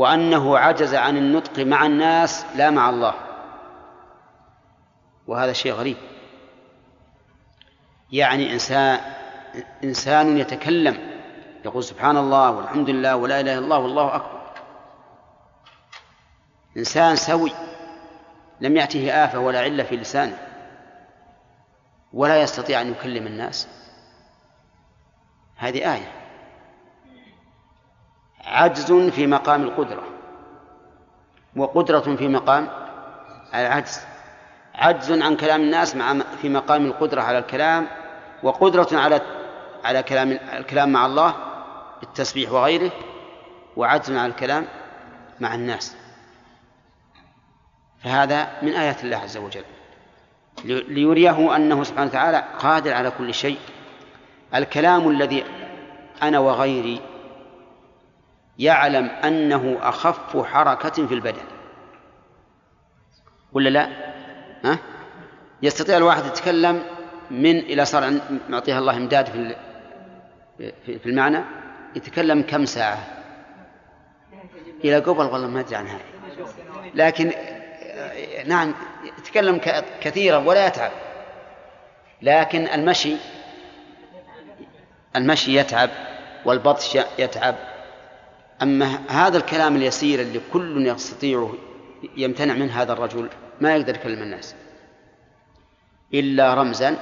[0.00, 3.14] وأنه عجز عن النطق مع الناس لا مع الله.
[5.26, 5.96] وهذا شيء غريب.
[8.12, 9.00] يعني إنسان
[9.84, 10.98] إنسان يتكلم
[11.64, 14.40] يقول سبحان الله والحمد لله ولا إله إلا الله والله أكبر.
[16.76, 17.52] إنسان سوي
[18.60, 20.38] لم يأته آفة ولا علة في لسانه
[22.12, 23.68] ولا يستطيع أن يكلم الناس.
[25.56, 26.19] هذه آية.
[28.44, 30.02] عجز في مقام القدرة.
[31.56, 32.68] وقدرة في مقام
[33.54, 34.00] العجز.
[34.74, 37.86] عجز عن كلام الناس مع في مقام القدرة على الكلام
[38.42, 39.20] وقدرة على
[39.84, 41.34] على كلام الكلام مع الله
[42.00, 42.92] بالتسبيح وغيره
[43.76, 44.66] وعجز على الكلام
[45.40, 45.96] مع الناس.
[48.04, 49.64] فهذا من آيات الله عز وجل.
[50.64, 53.58] ليريه أنه سبحانه وتعالى قادر على كل شيء.
[54.54, 55.44] الكلام الذي
[56.22, 57.00] أنا وغيري
[58.58, 61.42] يعلم أنه أخف حركة في البدن.
[63.52, 63.88] ولا لا؟
[64.64, 64.78] ها؟
[65.62, 66.82] يستطيع الواحد يتكلم
[67.30, 69.56] من إلى صار معطيها الله إمداد في
[70.82, 71.38] في المعنى؟
[71.96, 72.98] يتكلم كم ساعة؟
[74.84, 76.00] إلى قبل والله ما أدري عن هذا
[76.94, 77.32] لكن
[78.46, 78.74] نعم
[79.18, 79.60] يتكلم
[80.00, 80.90] كثيرا ولا يتعب.
[82.22, 83.16] لكن المشي
[85.16, 85.90] المشي يتعب
[86.44, 87.54] والبطش يتعب
[88.62, 91.52] أما هذا الكلام اليسير اللي كل يستطيع
[92.16, 93.28] يمتنع منه هذا الرجل
[93.60, 94.54] ما يقدر يكلم الناس.
[96.14, 96.96] إلا رمزا.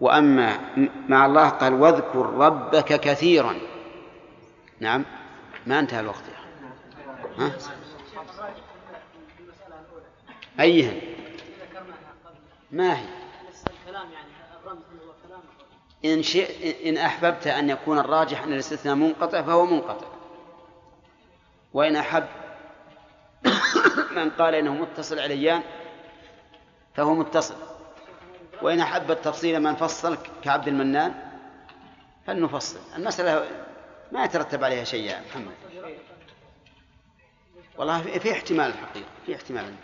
[0.00, 0.58] وأما
[1.08, 3.54] مع الله قال واذكر ربك كثيرا.
[4.80, 5.04] نعم.
[5.66, 7.44] ما انتهى الوقت يا أخي.
[7.44, 7.52] ها؟
[10.60, 11.00] أيهن
[12.70, 13.04] ما هي؟
[16.04, 20.06] إن شئ إن أحببت أن يكون الراجح أن الاستثناء منقطع فهو منقطع.
[21.72, 22.26] وإن أحب
[24.10, 25.62] من قال إنه متصل عليان
[26.94, 27.56] فهو متصل.
[28.62, 31.32] وإن أحب التفصيل من فصل كعبد المنان
[32.26, 32.80] فلنفصل.
[32.96, 33.48] المسألة
[34.12, 35.54] ما يترتب عليها شيء يا محمد.
[37.76, 39.74] والله في احتمال الحقيقة في احتمال.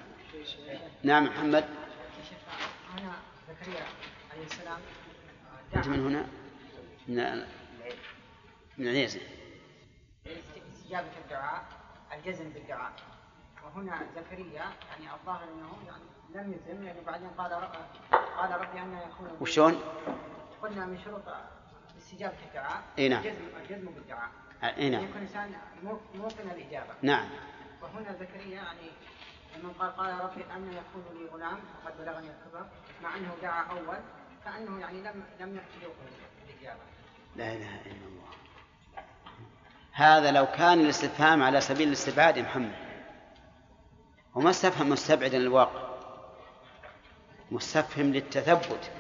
[1.03, 1.65] نعم محمد.
[2.95, 3.13] هنا
[3.49, 3.85] زكريا
[4.33, 4.79] عليه السلام
[5.77, 6.27] أنت من هنا؟
[7.09, 7.47] من
[8.79, 8.97] من
[10.27, 11.78] استجابة الدعاء.
[12.13, 12.93] الجزم بالدعاء
[13.65, 16.05] وهنا زكريا يعني الظاهر إنه يعني
[16.35, 17.53] لم يتم يعني بعدين قال
[18.37, 19.81] قال ربي أن يكون وشون؟
[20.63, 21.23] قلنا من شروط
[21.99, 23.19] استجابة الدعاء اي نعم.
[23.19, 24.31] الجزم الجزم بالدعاء
[24.65, 25.05] اي نعم.
[25.05, 25.53] يكون الانسان
[26.15, 27.29] موقن الاجابه نعم.
[27.83, 28.91] وهنا زكريا يعني
[29.57, 32.67] لما قال قال ربي أن يكون لي غلام وقد بلغني الكبر
[33.03, 33.99] مع أنه دعا أول
[34.45, 36.07] كانه يعني لم لم يوقن
[36.49, 36.83] الاجابه
[37.37, 38.29] لا إله إلا الله.
[39.99, 42.75] هذا لو كان الاستفهام على سبيل الاستبعاد يا محمد.
[44.35, 45.89] وما استفهم مستبعدا للواقع.
[47.51, 48.91] مستفهم للتثبت.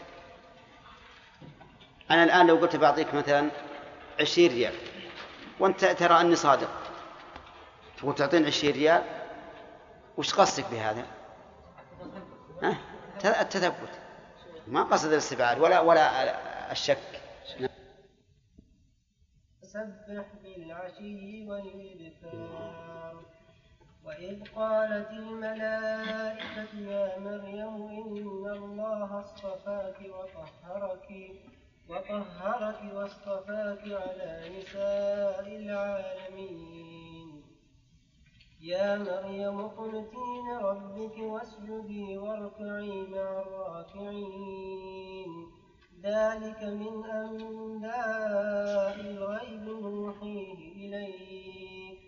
[2.11, 3.51] أنا الآن لو قلت بعطيك مثلا
[4.20, 4.74] عشرين ريال
[5.61, 6.70] وأنت ترى أني صادق.
[7.99, 9.03] تقول تعطيني عشرين ريال؟
[10.16, 11.07] وش قصدك بهذا؟
[12.62, 12.76] ها؟
[13.40, 14.01] التثبت.
[14.66, 17.08] ما قصد الاستبعاد ولا ولا الشك.
[19.73, 23.14] سبح بالعشي والإبكار.
[24.05, 31.09] وإذ قالت الملائكة يا مريم إن الله اصطفاك وطهرك
[31.89, 37.29] وطهرك واصطفاك على نساء العالمين.
[38.61, 45.31] يا مريم اقنتي لربك واسجدي واركعي مع الراكعين.
[46.03, 51.99] ذلك من أنباء الغيب نوحيه إليك.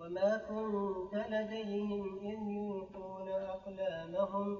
[0.00, 4.58] وما كنت لديهم إذ يلقون أقلامهم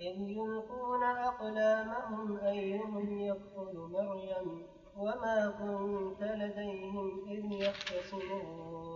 [0.00, 4.66] إذ يلقون أقلامهم أيهم يكفل مريم
[4.96, 8.95] وما كنت لديهم إذ يختصمون.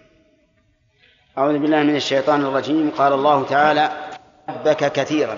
[1.37, 2.91] أعوذ بالله من الشيطان الرجيم.
[2.97, 3.91] قال الله تعالى
[4.49, 5.37] ربك كثيرا.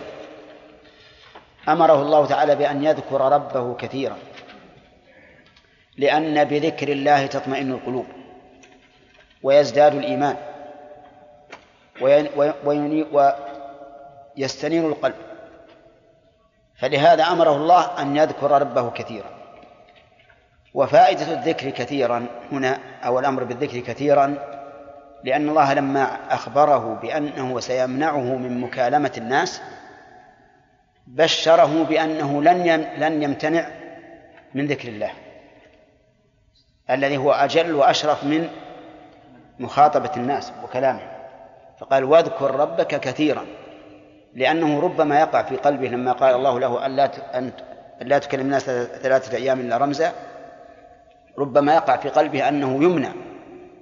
[1.69, 4.17] أمره الله تعالى بأن يذكر ربه كثيرا
[5.97, 8.05] لأن بذكر الله تطمئن القلوب
[9.43, 10.37] ويزداد الإيمان
[14.37, 15.15] ويستنير القلب.
[16.75, 19.29] فلهذا أمره الله أن يذكر ربه كثيرا.
[20.73, 24.53] وفائدة الذكر كثيرا هنا أو الأمر بالذكر كثيرا
[25.23, 29.61] لأن الله لما أخبره بأنه سيمنعه من مكالمة الناس
[31.07, 33.67] بشره بأنه لن لن يمتنع
[34.53, 35.11] من ذكر الله.
[36.89, 38.49] الذي هو أجل وأشرف من
[39.59, 41.01] مخاطبة الناس وكلامه.
[41.79, 43.45] فقال واذكر ربك كثيرا.
[44.33, 47.51] لأنه ربما يقع في قلبه لما قال الله له أن لا أن
[48.01, 48.63] لا تكلم الناس
[49.01, 50.11] ثلاثة أيام إلا رمزا
[51.37, 53.11] ربما يقع في قلبه أنه يمنع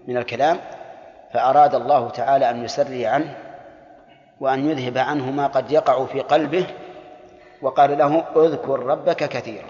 [0.08, 0.58] من الكلام
[1.34, 3.38] فأراد الله تعالى أن يسري عنه
[4.40, 6.66] وأن يذهب عنه ما قد يقع في قلبه
[7.62, 9.68] وقال له اذكر ربك كثيرا.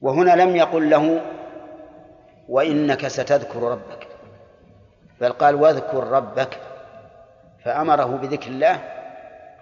[0.00, 1.20] وهنا لم يقل له
[2.48, 4.06] وإنك ستذكر ربك
[5.20, 6.58] بل قال واذكر ربك
[7.64, 8.78] فأمره بذكر الله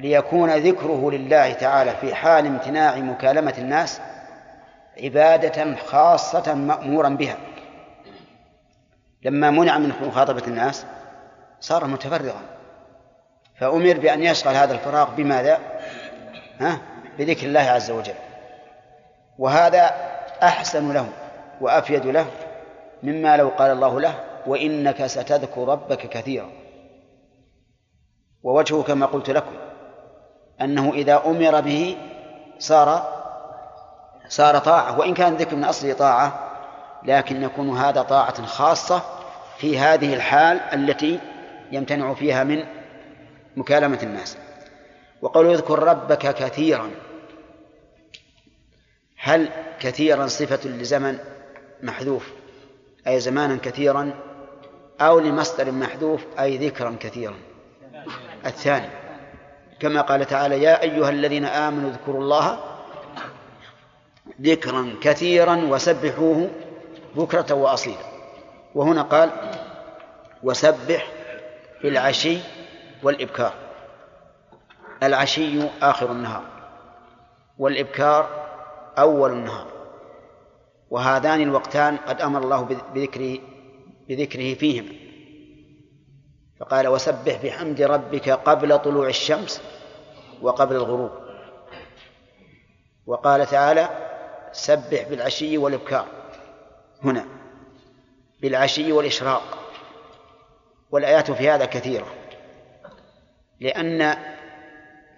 [0.00, 4.00] ليكون ذكره لله تعالى في حال امتناع مكالمة الناس
[5.02, 7.36] عبادة خاصة مأمورا بها.
[9.24, 10.86] لما منع من مخاطبة الناس
[11.60, 12.42] صار متفرغا
[13.60, 15.58] فأمر بأن يشغل هذا الفراغ بماذا؟
[16.60, 16.78] ها؟
[17.18, 18.14] بذكر الله عز وجل
[19.38, 19.90] وهذا
[20.42, 21.08] أحسن له
[21.60, 22.26] وأفيد له
[23.02, 24.14] مما لو قال الله له
[24.46, 26.50] وإنك ستذكر ربك كثيرا
[28.42, 29.52] ووجهه كما قلت لكم
[30.60, 31.96] أنه إذا أمر به
[32.58, 33.12] صار
[34.28, 36.51] صار طاعة وإن كان الذكر من أصله طاعة
[37.04, 39.02] لكن يكون هذا طاعة خاصة
[39.58, 41.20] في هذه الحال التي
[41.72, 42.64] يمتنع فيها من
[43.56, 44.36] مكالمة الناس.
[45.22, 46.90] وقول اذكر ربك كثيرا.
[49.16, 49.48] هل
[49.80, 51.18] كثيرا صفة لزمن
[51.82, 52.32] محذوف؟
[53.06, 54.14] أي زمانا كثيرا
[55.00, 57.36] أو لمصدر محذوف؟ أي ذكرا كثيرا.
[58.46, 58.88] الثاني
[59.80, 62.58] كما قال تعالى يا أيها الذين آمنوا اذكروا الله
[64.40, 66.50] ذكرا كثيرا وسبحوه
[67.16, 68.04] بكرة وأصيلا.
[68.74, 69.30] وهنا قال
[70.42, 71.06] وسبح
[71.82, 72.38] بالعشي
[73.02, 73.54] والإبكار.
[75.02, 76.44] العشي آخر النهار
[77.58, 78.46] والإبكار
[78.98, 79.66] أول النهار.
[80.90, 82.62] وهذان الوقتان قد أمر الله
[82.94, 83.38] بذكره
[84.08, 84.92] بذكره فيهما.
[86.60, 89.62] فقال وسبح بحمد ربك قبل طلوع الشمس
[90.42, 91.10] وقبل الغروب.
[93.06, 93.88] وقال تعالى
[94.52, 96.21] سبح بالعشي والإبكار.
[97.04, 97.24] هنا
[98.40, 99.58] بالعشي والإشراق
[100.90, 102.06] والآيات في هذا كثيرة
[103.60, 104.16] لأن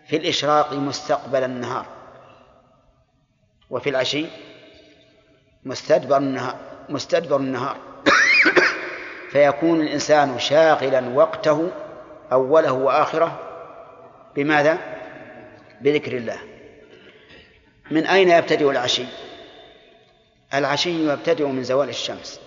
[0.06, 1.86] في الإشراق مستقبل النهار
[3.70, 4.26] وفي العشي
[5.64, 6.56] مستدبر النهار
[6.88, 7.76] مستدبر النهار
[9.32, 11.70] فيكون الإنسان شاغلا وقته
[12.32, 13.40] أوله وآخره
[14.36, 14.78] بماذا؟
[15.80, 16.38] بذكر الله
[17.90, 19.04] من أين يبتدئ العشي؟
[20.54, 22.40] العشي يبتدئ من زوال الشمس.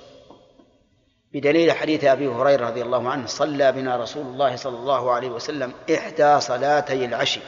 [1.34, 5.74] بدليل حديث أبي هريرة رضي الله عنه صلى بنا رسول الله صلى الله عليه وسلم
[5.94, 7.40] إحدى صلاتي العشي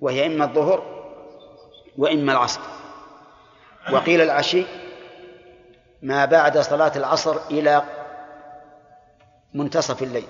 [0.00, 0.98] وهي إما الظهر
[1.98, 2.60] وإما العصر.
[3.92, 4.64] وقيل العشي
[6.02, 7.82] ما بعد صلاة العصر إلى
[9.54, 10.26] منتصف الليل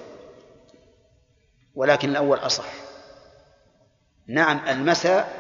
[1.75, 2.65] ولكن الأول أصح.
[4.27, 5.33] نعم المساء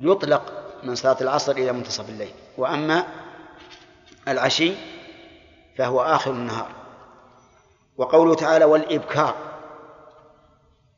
[0.00, 2.32] يطلق من صلاة العصر إلى منتصف الليل.
[2.58, 3.06] وأما
[4.28, 4.74] العشي
[5.78, 6.70] فهو آخر النهار.
[7.96, 9.34] وقوله تعالى والإبكار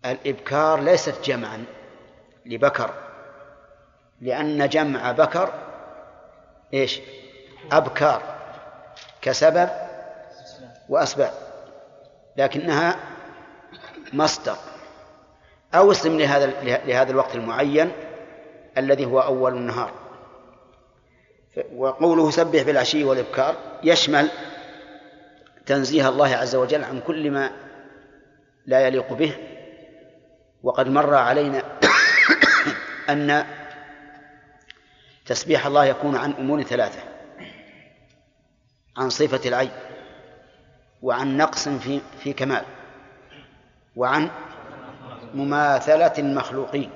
[0.04, 1.64] الإبكار ليست جمعا
[2.46, 2.90] لبكر
[4.20, 5.52] لأن جمع بكر
[6.74, 7.00] إيش؟
[7.72, 8.22] أبكار
[9.22, 9.70] كسبب
[10.88, 11.32] وأسباب
[12.36, 12.96] لكنها
[14.12, 14.56] مصدر.
[15.74, 17.92] أو اسم لهذا لهذا الوقت المعين
[18.78, 19.92] الذي هو أول النهار.
[21.76, 24.30] وقوله سبح بالعشي والإبكار يشمل
[25.66, 27.50] تنزيه الله عز وجل عن كل ما
[28.66, 29.34] لا يليق به.
[30.62, 31.62] وقد مر علينا
[33.10, 33.46] أن
[35.26, 37.00] تسبيح الله يكون عن أمور ثلاثة
[38.96, 39.70] عن صفة العين
[41.02, 42.64] وعن نقص في في كمال
[43.96, 44.30] وعن
[45.34, 46.90] مماثلة المخلوقين.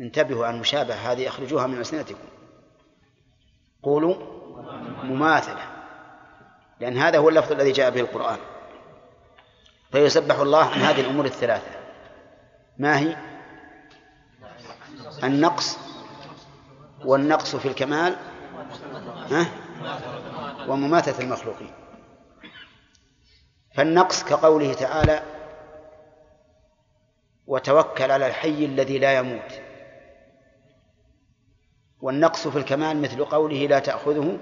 [0.00, 2.28] انتبهوا عن المشابهة هذه أخرجوها من ألسنتكم
[3.82, 4.16] قولوا
[5.02, 5.76] مماثلة
[6.80, 8.38] لأن هذا هو اللفظ الذي جاء به القرآن.
[9.92, 11.70] فيسبح الله عن هذه الأمور الثلاثة.
[12.78, 13.16] ما هي؟
[15.24, 15.78] النقص
[17.04, 18.16] والنقص في الكمال
[19.30, 19.46] ها؟
[20.68, 21.72] ومماتة المخلوقين.
[23.74, 25.22] فالنقص كقوله تعالى
[27.46, 29.65] وتوكل على الحي الذي لا يموت
[32.00, 34.38] والنقص في الكمال مثل قوله لا تأخذه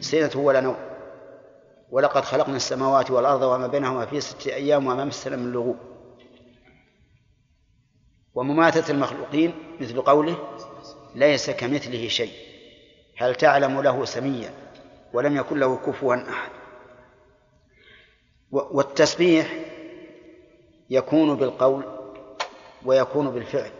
[0.00, 0.76] سنة ولا نوم.
[1.90, 5.76] ولقد خلقنا السماوات والأرض وما بينهما في ستة أيام وما مسنا من لغوب.
[8.34, 10.36] ومماتة المخلوقين مثل قوله
[11.14, 12.32] ليس كمثله شيء.
[13.16, 14.50] هل تعلم له سميا
[15.12, 16.50] ولم يكن له كفوا أحد.
[18.50, 19.54] والتسبيح
[20.90, 21.84] يكون بالقول
[22.84, 23.70] ويكون بالفعل.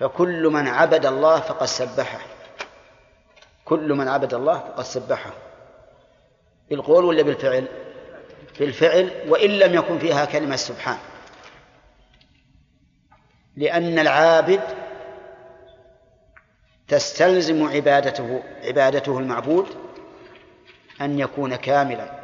[0.00, 2.20] فكل من عبد الله فقد سبحه.
[3.64, 5.30] كل من عبد الله فقد سبحه.
[6.70, 7.68] بالقول ولا بالفعل؟
[8.58, 10.98] بالفعل وإن لم يكن فيها كلمة سبحان.
[13.56, 14.60] لأن العابد
[16.88, 19.66] تستلزم عبادته عبادته المعبود
[21.00, 22.20] أن يكون كاملا.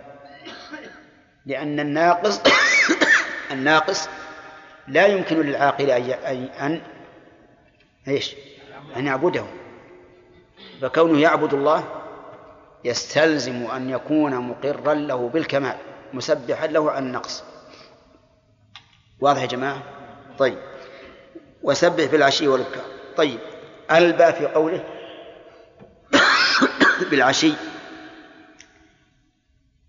[1.46, 2.40] لأن الناقص
[3.52, 4.08] الناقص
[4.88, 6.80] لا يمكن للعاقل أن
[8.08, 8.34] إيش؟
[8.96, 9.44] أن يعبده.
[10.80, 11.84] فكونه يعبد الله
[12.84, 15.76] يستلزم أن يكون مقرا له بالكمال
[16.12, 17.44] مسبحا له عن النقص.
[19.20, 19.82] واضح يا جماعة؟
[20.38, 20.58] طيب.
[21.62, 22.84] وسبح بالعشي والإبكار.
[23.16, 23.40] طيب.
[23.90, 24.84] ألبى في قوله
[27.10, 27.52] بالعشي.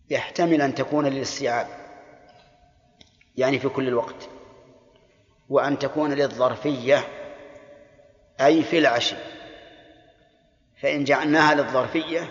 [0.10, 1.68] يحتمل أن تكون للاستيعاب
[3.38, 4.30] يعني في كل الوقت
[5.50, 7.17] وأن تكون للظرفية.
[8.42, 9.16] أي في العشي.
[10.82, 12.30] فإن جعلناها للظرفية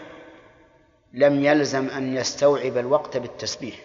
[1.13, 3.77] لم يلزم أن يستوعب الوقت بالتسبيح.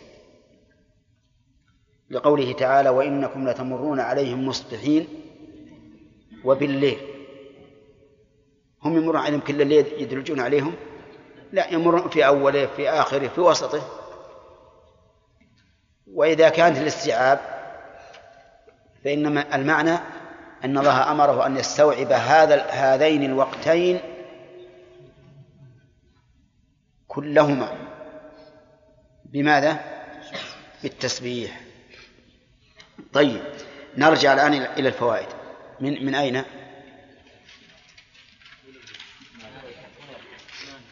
[2.10, 5.08] لقوله تعالى وإنكم لتمرون عليهم مصبحين
[6.44, 7.00] وبالليل.
[8.84, 10.76] هم يمرون عليهم كل الليل يدرجون عليهم؟
[11.52, 13.82] لا يمرون في أوله في آخره في وسطه.
[16.14, 17.40] وإذا كانت الاستيعاب
[19.04, 19.98] فإن المعنى
[20.64, 24.00] أن الله أمره أن يستوعب هذا هذين الوقتين
[27.08, 27.78] كلهما.
[29.26, 29.80] بماذا؟
[30.84, 31.62] بالتسبيح.
[33.14, 33.42] طيب
[33.98, 35.28] نرجع الآن إلى الفوائد.
[35.80, 36.44] من من أين؟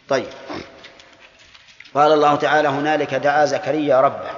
[0.10, 0.30] طيب.
[1.94, 4.32] قال الله تعالى هنالك دعا زكريا ربه.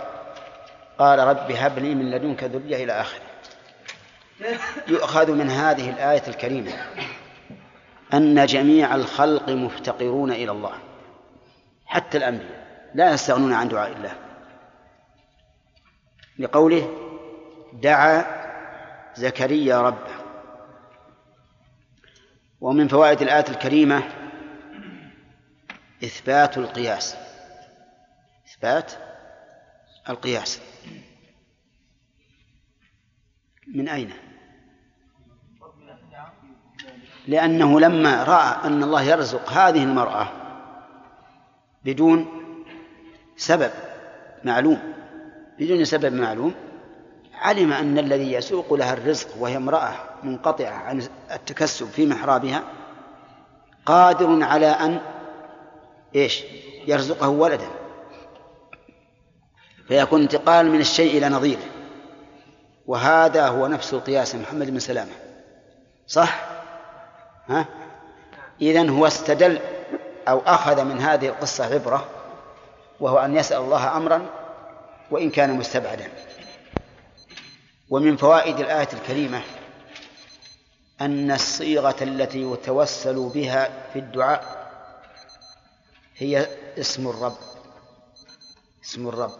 [1.00, 3.31] قال رب هب لي من لدنك ذرية إلى آخره.
[4.88, 6.72] يؤخذ من هذه الآية الكريمة
[8.14, 10.74] أن جميع الخلق مفتقرون إلى الله.
[11.86, 12.92] حتى الأنبياء.
[12.94, 14.16] لا يستغنون عن دعاء الله.
[16.40, 16.98] لقوله
[17.74, 18.26] دعا
[19.16, 20.16] زكريا ربه.
[22.62, 24.04] ومن فوائد الآية الكريمة
[26.04, 27.16] إثبات القياس.
[28.48, 28.92] إثبات
[30.10, 30.62] القياس.
[33.68, 34.14] من أين؟
[37.28, 40.28] لأنه لما رأى أن الله يرزق هذه المرأة
[41.86, 42.26] بدون
[43.38, 43.72] سبب
[44.44, 44.80] معلوم
[45.60, 46.54] بدون سبب معلوم
[47.42, 49.94] علم أن الذي يسوق لها الرزق وهي امرأة
[50.24, 52.64] منقطعة عن التكسب في محرابها
[53.86, 55.00] قادر على أن
[56.16, 56.44] إيش؟
[56.88, 57.68] يرزقه ولدا.
[59.88, 61.66] فيكون انتقال من الشيء إلى نظيره
[62.88, 65.12] وهذا هو نفس القياس محمد بن سلامة.
[66.08, 66.51] صح؟
[67.48, 67.66] ها؟
[68.62, 69.60] إذن هو استدل
[70.28, 72.10] أو أخذ من هذه القصة عبرة
[73.00, 74.26] وهو أن يسأل الله أمرا
[75.12, 76.12] وإن كان مستبعدا.
[77.90, 79.42] ومن فوائد الآية الكريمة
[81.02, 84.72] أن الصيغة التي يتوسل بها في الدعاء
[86.18, 86.48] هي
[86.78, 87.38] اسم الرب.
[88.86, 89.34] اسم الرب.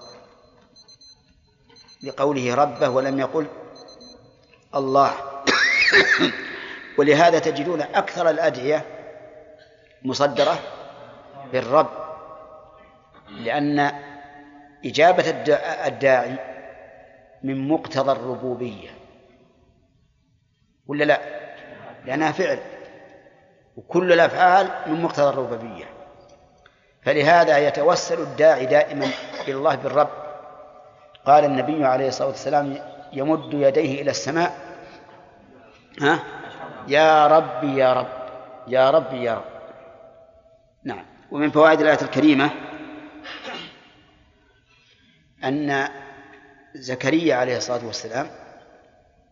[2.04, 3.48] لقوله ربه ولم يقل
[4.76, 5.14] الله.
[6.98, 8.86] ولهذا تجدون أكثر الأدعية
[10.04, 10.60] مصدرة
[11.52, 11.90] بالرب
[13.30, 13.92] لأن
[14.86, 15.30] إجابة
[15.88, 16.36] الداعي
[17.44, 18.90] من مقتضى الربوبية
[20.88, 21.20] ولا لا؟
[22.06, 22.60] لأنها فعل
[23.78, 25.86] وكل الأفعال من مقتضى الربوبية.
[27.02, 29.06] فلهذا يتوسل الداعي دائما
[29.48, 30.10] إلى الله بالرب.
[31.26, 32.78] قال النبي عليه الصلاة والسلام
[33.14, 34.58] يمد يديه إلى السماء.
[36.02, 36.20] ها؟
[36.88, 38.22] يا ربي يا رب
[38.68, 39.62] يا ربي يا رب.
[40.84, 41.06] نعم.
[41.32, 42.50] ومن فوائد الآية الكريمة
[45.44, 45.88] أن
[46.76, 48.28] زكريا عليه الصلاة والسلام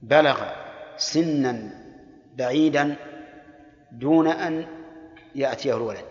[0.01, 0.41] بلغ
[0.97, 1.71] سنا
[2.35, 2.95] بعيدا
[3.91, 4.67] دون أن
[5.35, 6.05] يأتيه الولد.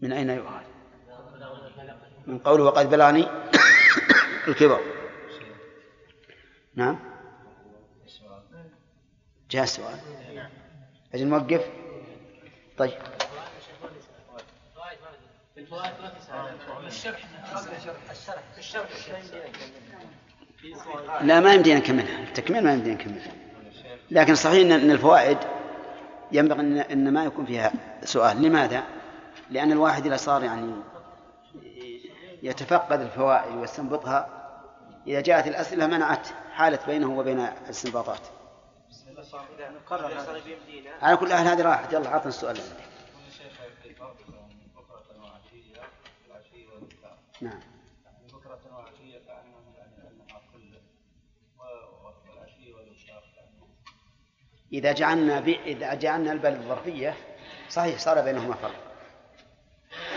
[0.00, 0.64] من أين يؤخذ؟
[2.26, 3.26] من قوله وقد بلغني
[4.48, 4.93] الكبر.
[6.76, 6.98] نعم.
[9.50, 9.98] جاء السؤال
[11.14, 11.70] أجل نوقف
[12.76, 12.92] طيب.
[21.20, 22.22] لا ما يمدينا نكملها.
[22.22, 23.32] التكميل ما يمدينا نكملها.
[24.10, 25.38] لكن صحيح ان الفوائد
[26.32, 26.60] ينبغي
[26.92, 27.72] إن ما يكون فيها
[28.04, 28.42] سؤال.
[28.42, 28.82] لماذا؟
[29.50, 30.74] لأن الواحد إذا صار يعني
[32.42, 34.43] يتفقد الفوائد ويستنبطها
[35.06, 38.20] إذا جاءت الأسئلة منعت حالت بينه وبين الاستنباطات.
[41.02, 42.94] على كل حال هذه راحت يلا عطنا السؤال عندك.
[47.40, 47.60] نعم
[48.32, 49.54] بكرة وعشية يعني
[54.72, 55.48] إذا جعلنا ب...
[55.48, 57.14] إذا جعلنا البلد الظرفية
[57.68, 58.94] صحيح صار بينهما فرق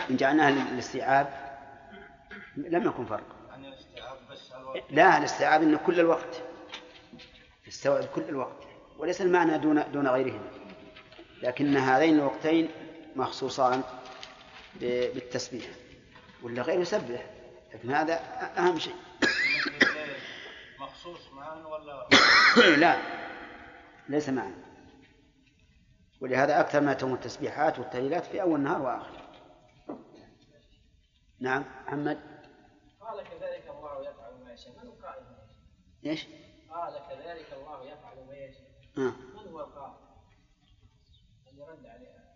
[0.09, 1.57] إن جعلناها للاستيعاب
[2.57, 3.36] لم يكن فرق
[4.89, 6.41] لا الاستيعاب أنه كل الوقت
[7.65, 8.63] تستوعب كل الوقت
[8.97, 10.49] وليس المعنى دون دون غيرهما.
[11.41, 12.69] لكن هذين الوقتين
[13.15, 13.83] مخصوصان
[14.81, 15.65] بالتسبيح
[16.43, 17.25] ولا غيره يسبح
[17.73, 18.13] لكن هذا
[18.57, 18.95] أهم شيء.
[20.79, 22.07] مخصوص معا ولا؟
[22.83, 22.97] لا
[24.09, 24.67] ليس معا.
[26.21, 29.27] ولهذا أكثر ما تكون التسبيحات والتهليلات في أول النهار وآخره
[31.39, 32.19] نعم محمد
[33.01, 36.27] قال كذلك الله يفعل ما يشاء من القائل ما يشاء إيش؟
[36.69, 38.67] قال كذلك الله يفعل ما يشاء.
[38.97, 39.13] آه.
[39.45, 39.93] من هو القائل
[41.51, 42.35] اللي رد عليها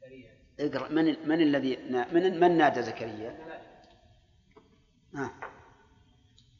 [0.00, 0.38] زكريا.
[0.60, 1.76] اقرأ من من الذي
[2.12, 3.62] من من نادى زكريا؟
[5.14, 5.30] آه.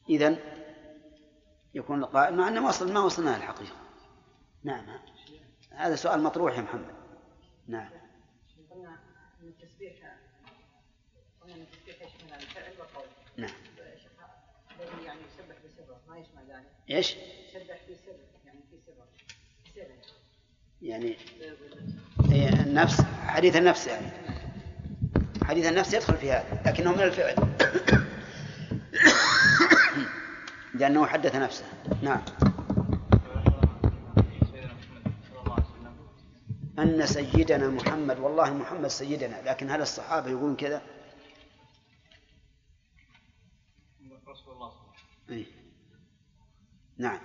[0.09, 0.37] إذا
[1.73, 3.75] يكون القائل مع أنه ما وصل ما وصلنا الحقيقة.
[4.63, 4.99] نعم.
[5.71, 6.95] هذا سؤال مطروح يا محمد.
[7.67, 7.89] نعم.
[8.71, 8.99] قلنا
[9.41, 10.17] إن التسبيح
[11.41, 13.05] قلنا إن التسبيح يشمل الفعل والقول.
[13.37, 13.55] نعم.
[15.05, 15.19] يعني
[16.07, 17.15] ما يشمل ذلك إيش؟
[17.55, 18.15] يسبح بسر
[18.45, 18.93] يعني في سر
[20.81, 21.17] يعني.
[22.29, 24.07] هي النفس حديث النفس يعني.
[25.43, 27.35] حديث النفس يدخل في هذا لكنه من الفعل.
[30.79, 31.65] لأنه حدث نفسه.
[32.01, 32.21] نعم.
[36.79, 40.81] أن سيدنا محمد والله محمد سيدنا لكن هل الصحابة يقولون كذا؟
[44.27, 45.37] رسول الله صلى الله عليه وسلم.
[45.37, 45.62] إيه.
[47.03, 47.19] نعم.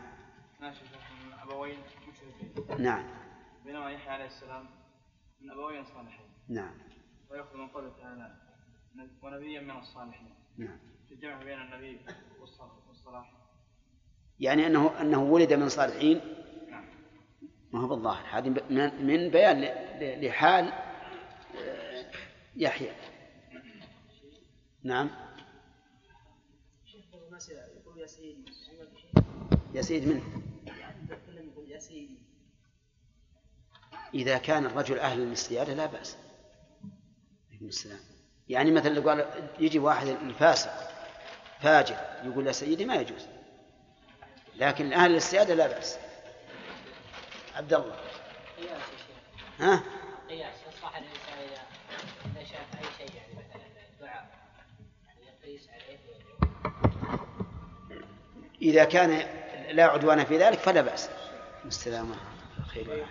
[1.43, 1.79] أبوين
[2.09, 2.83] مشركين.
[2.83, 3.05] نعم.
[3.65, 4.69] بينما يحيى عليه السلام
[5.41, 6.27] من أبوين صالحين.
[6.49, 6.75] نعم.
[7.31, 8.37] ويأخذ من قوله تعالى
[9.23, 10.35] ونبيا من الصالحين.
[10.59, 10.79] نعم.
[11.11, 12.01] الجمع بين النبي
[12.41, 13.33] والص- والصلاح.
[14.41, 16.21] يعني أنه أنه ولد من صالحين؟
[16.71, 16.85] نعم.
[17.73, 18.39] ما هو بالظاهر.
[18.39, 19.65] هذه من من بيان ل-
[20.01, 20.73] ل- لحال
[21.59, 22.11] آه،
[22.57, 22.93] يحيى.
[24.85, 25.11] نعم.
[27.77, 28.45] يقول يا سيدي
[29.75, 30.23] يا سيد منه.
[34.15, 36.17] إذا كان الرجل أهلا للسيادة لا بأس.
[37.63, 38.01] السلام.
[38.49, 39.27] يعني مثلا لو قال
[39.59, 40.71] يجي واحد الفاسق
[41.61, 43.27] فاجر يقول يا سيدي ما يجوز.
[44.57, 45.99] لكن الأهل للسيادة لا بأس.
[47.55, 47.97] عبد الله.
[48.57, 48.83] قياس
[49.59, 49.83] ها؟
[50.29, 51.63] قياس يصلح الانسان اذا
[52.27, 53.63] اذا شاف اي شيء يعني مثلا
[54.01, 54.31] دعاء
[55.07, 55.99] يعني يقيس عليه
[58.63, 59.11] إذا كان
[59.69, 61.11] لا عدوان في ذلك فلا بأس.
[61.65, 62.15] السلامة
[62.67, 63.07] خير.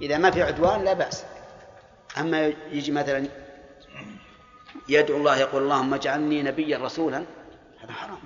[0.00, 1.24] إذا ما في عدوان لا بأس.
[2.18, 3.28] أما يجي مثلا
[4.88, 7.24] يدعو الله يقول اللهم اجعلني نبيا رسولا
[7.80, 8.18] هذا حرام.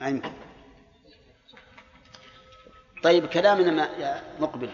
[0.00, 0.32] ما يمكن.
[3.02, 4.70] طيب كلامنا ما مقبل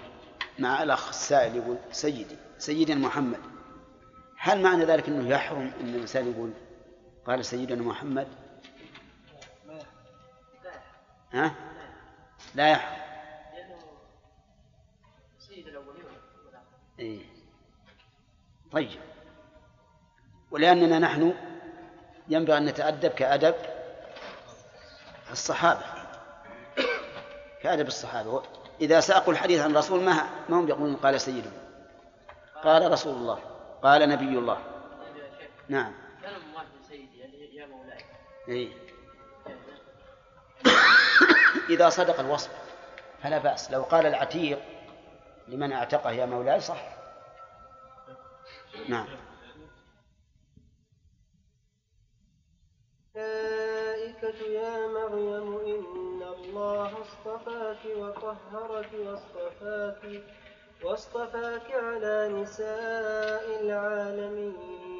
[0.58, 3.38] مع الأخ السائل يقول سيدي سيدنا محمد
[4.38, 6.50] هل معنى ذلك أنه يحرم أن الإنسان يقول؟
[7.26, 8.28] قال سيدنا محمد.
[11.32, 11.54] ها؟
[12.54, 13.00] لا يحرم.
[15.38, 16.04] سيد والآخرين.
[16.98, 17.24] إيه.
[18.72, 19.00] طيب.
[20.50, 21.34] ولأننا نحن
[22.28, 23.54] ينبغي أن نتأدب كأدب
[25.30, 25.84] الصحابة.
[27.62, 28.42] كأدب الصحابة.
[28.80, 30.12] إذا ساقوا الحديث عن الرسول ما
[30.48, 31.52] ما هم يقولون قال سيدنا؟
[32.64, 33.38] قال رسول الله.
[33.82, 34.58] قال نبي الله.
[35.68, 35.92] نعم.
[36.22, 38.04] كان مراد سيدي يعني يا مولاي.
[38.48, 38.89] إيه.
[41.70, 42.50] إذا صدق الوصف
[43.22, 43.70] فلا بأس.
[43.70, 44.58] لو قال العتيق
[45.48, 46.96] لمن اعتقه يا مولاي صح.
[48.88, 49.06] نعم.
[53.16, 60.22] الملائكة يا مريم إن الله اصطفاك وطهرك واصطفاك
[60.84, 64.99] واصطفاك على نساء العالمين.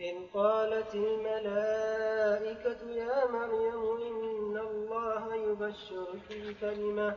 [0.00, 7.16] إذ قالت الملائكة يا مريم إن الله يبشرك بكلمة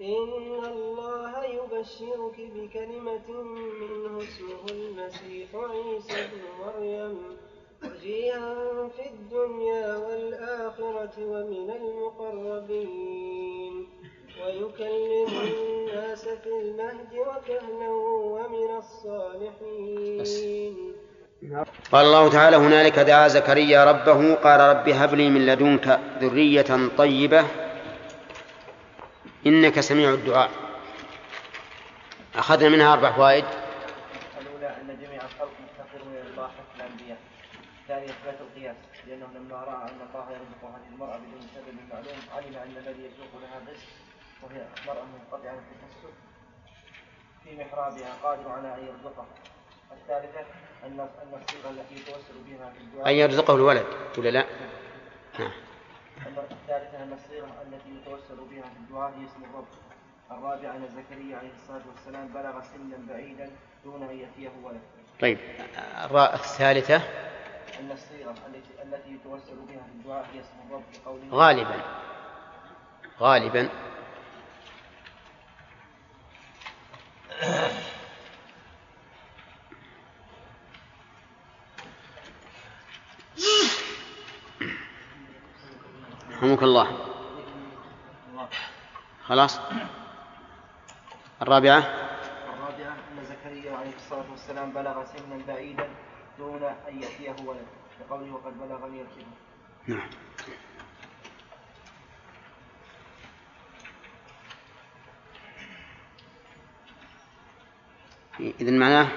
[0.00, 7.36] إن الله يبشرك بكلمة منه اسمه المسيح عيسى ابن مريم
[7.84, 13.74] وجيها في الدنيا والآخرة ومن المقربين
[14.44, 17.90] ويكلم الناس في المهد وكهلا
[18.34, 20.76] ومن الصالحين.
[21.92, 27.44] قال الله تعالى هنالك دعا زكريا ربه قال رب هب لي من لدنك ذرية طيبة
[29.46, 30.50] إنك سميع الدعاء
[32.34, 33.44] أخذنا منها أربع فوائد
[34.40, 37.18] الأولى أن جميع الخلق مفتقرون إلى الله حتى الأنبياء.
[37.82, 38.76] الثانية إثبات القياس
[39.06, 43.32] لأنه لما رأى أن الله يرزق هذه المرأة بدون سبب معلوم علم أن الذي يسوق
[43.42, 43.88] لها الرزق
[44.42, 46.14] وهي مرأة منقطعة التكسب
[47.44, 49.26] في محرابها قادر على أن يرزقها.
[49.92, 50.40] الثالثة
[50.86, 51.08] أن
[51.42, 53.86] الصيغة التي يتوسل بها في الدعاء أن يرزقه الولد
[54.18, 54.46] ولا لا؟
[55.38, 55.50] نعم
[56.50, 59.66] الثالثة أن الصيغة التي يتوسل بها في الدعاء هي اسم الرب.
[60.30, 63.50] الرابعة أن زكريا عليه الصلاة والسلام بلغ سنا بعيدا
[63.84, 64.80] دون أن يأتيه ولد.
[65.20, 65.38] طيب
[66.34, 66.96] الثالثة
[67.80, 71.80] أن الصيغة التي التي يتوسل بها في الدعاء هي اسم الرب بقوله غالبا
[73.20, 73.68] غالبا
[86.40, 86.88] رحمك الله.
[89.26, 89.60] خلاص.
[91.42, 91.78] الرابعة.
[91.78, 95.88] الرابعة أن زكريا عليه الصلاة والسلام بلغ سنا بعيدا
[96.38, 97.66] دون أن يأتيه ولد.
[98.00, 99.36] بقوله وقد بلغني الكبر.
[99.86, 100.08] نعم.
[108.40, 109.08] إذن معناه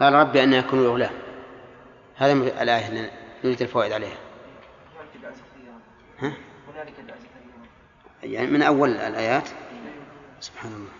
[0.00, 1.14] قال ربي أن يكون غلام
[2.16, 3.10] هذا من الآية اللي
[3.44, 4.23] نريد الفوائد عليها.
[6.24, 6.32] ها؟
[8.22, 9.48] يعني من أول الآيات؟
[10.40, 10.90] سبحان الله.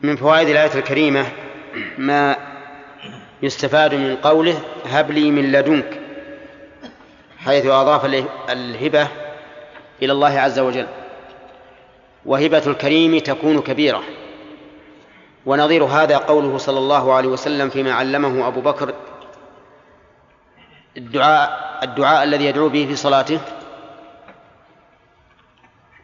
[0.00, 1.32] من فوائد الآية الكريمة
[1.98, 2.36] ما
[3.42, 6.00] يستفاد من قوله هب لي من لدنك
[7.38, 8.04] حيث أضاف
[8.50, 9.08] الهبة
[10.02, 10.86] إلى الله عز وجل.
[12.26, 14.02] وهبة الكريم تكون كبيرة.
[15.46, 18.94] ونظير هذا قوله صلى الله عليه وسلم فيما علمه أبو بكر.
[20.96, 23.40] الدعاء الدعاء الذي يدعو به في صلاته.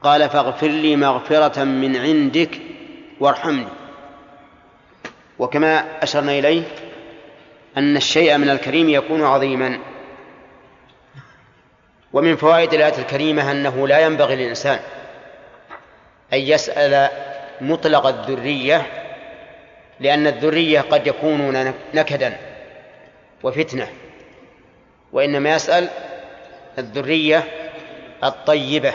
[0.02, 2.60] قال فاغفر لي مغفرة من عندك
[3.20, 3.68] وارحمني.
[5.38, 6.62] وكما أشرنا إليه
[7.76, 9.78] أن الشيء من الكريم يكون عظيما.
[12.12, 14.80] ومن فوائد الآية الكريمة أنه لا ينبغي للإنسان
[16.32, 17.10] أن يسأل
[17.60, 19.05] مطلق الذرية
[20.00, 22.36] لأن الذرية قد يكونون نكدا
[23.42, 23.88] وفتنة.
[25.12, 25.88] وإنما يسأل
[26.78, 27.44] الذرية
[28.24, 28.94] الطيبة.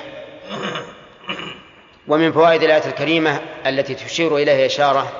[2.07, 5.11] ومن فوائد الآية الكريمة التي تشير إليها إشارة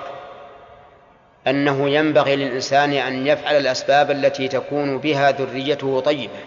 [1.48, 6.40] أنه ينبغي للإنسان أن يفعل الأسباب التي تكون بها ذريته طيبة.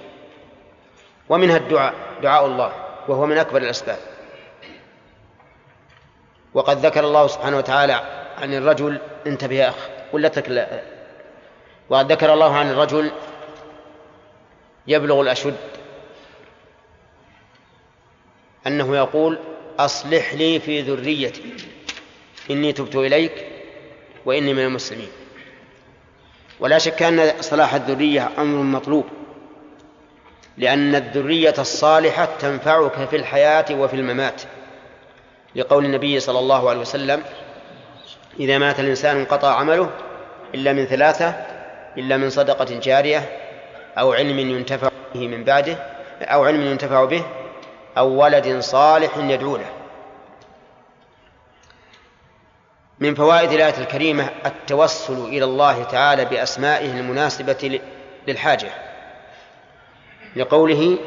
[1.28, 2.72] ومنها الدعاء دعاء الله
[3.08, 3.98] وهو من أكبر الأسباب.
[6.54, 10.66] وقد ذكر الله سبحانه وتعالى عن الرجل انتبه يا أخ ولا تكل
[11.88, 13.10] وقد ذكر الله عن الرجل
[14.86, 15.56] يبلغ الأشد
[18.66, 19.38] أنه يقول
[19.78, 21.42] أصلح لي في ذريتي
[22.50, 23.46] إني تبت إليك
[24.24, 25.08] وإني من المسلمين.
[26.60, 29.04] ولا شك أن صلاح الذرية أمر مطلوب
[30.58, 34.42] لأن الذرية الصالحة تنفعك في الحياة وفي الممات
[35.54, 37.22] لقول النبي صلى الله عليه وسلم
[38.40, 39.90] إذا مات الإنسان انقطع عمله
[40.54, 41.34] إلا من ثلاثة
[41.98, 43.38] إلا من صدقة جارية
[43.98, 45.76] أو علم ينتفع به من بعده
[46.22, 47.24] أو علم ينتفع به
[47.98, 49.72] أو ولد صالح يدعو له.
[53.00, 57.80] من فوائد الآية الكريمة التوسل إلى الله تعالى بأسمائه المناسبة
[58.28, 58.70] للحاجة
[60.36, 60.98] لقوله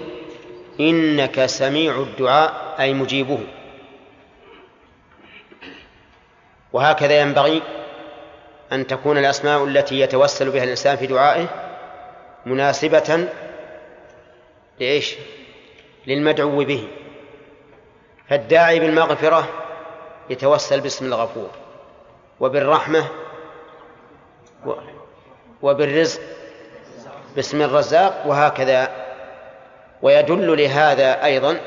[0.80, 3.40] إنك سميع الدعاء أي مجيبه.
[6.73, 7.61] وهكذا ينبغي
[8.72, 11.48] أن تكون الأسماء التي يتوسل بها الإنسان في دعائه
[12.45, 13.27] مناسبة
[14.80, 15.15] لإيش؟
[16.07, 16.88] للمدعو به
[18.30, 19.48] فالداعي بالمغفرة
[20.30, 21.49] يتوسل باسم الغفور
[22.39, 23.06] وبالرحمة
[25.61, 26.22] وبالرزق
[27.35, 28.91] باسم الرزاق وهكذا
[30.02, 31.57] ويدل لهذا أيضا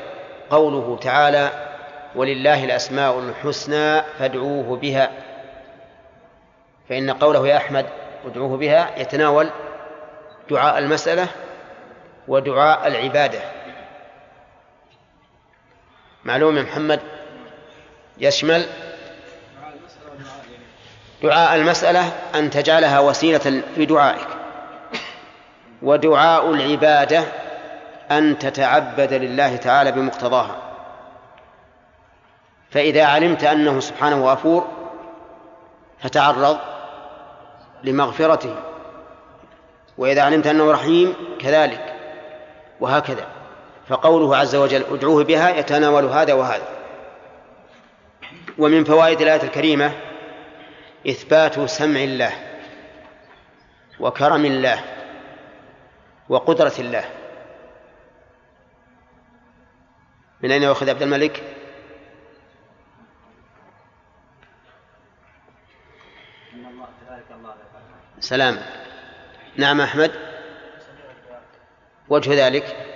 [0.49, 1.70] قوله تعالى
[2.15, 5.11] ولله الأسماء الحسنى فادعوه بها.
[6.89, 7.85] فإن قوله يا أحمد
[8.25, 9.49] ادعوه بها يتناول
[10.49, 11.27] دعاء المسألة
[12.27, 13.39] ودعاء العبادة.
[16.23, 16.99] معلوم يا محمد؟
[18.17, 18.65] يشمل
[21.23, 24.27] دعاء المسألة أن تجعلها وسيلة في دعائك
[25.81, 27.23] ودعاء العبادة
[28.11, 30.70] أن تتعبد لله تعالى بمقتضاها.
[32.71, 34.67] فإذا علمت أنه سبحانه غفور
[35.99, 36.57] فتعرض
[37.83, 38.55] لمغفرته.
[39.97, 41.95] وإذا علمت أنه رحيم كذلك
[42.79, 43.27] وهكذا.
[43.87, 46.67] فقوله عز وجل ادعوه بها يتناول هذا وهذا.
[48.57, 49.91] ومن فوائد الآية الكريمة
[51.09, 52.31] إثبات سمع الله
[53.99, 54.83] وكرم الله
[56.29, 57.03] وقدرة الله.
[60.41, 61.43] من أين يأخذ عبد الملك؟
[68.21, 68.59] سلام.
[69.57, 70.11] نعم أحمد.
[72.09, 72.87] وجه ذلك.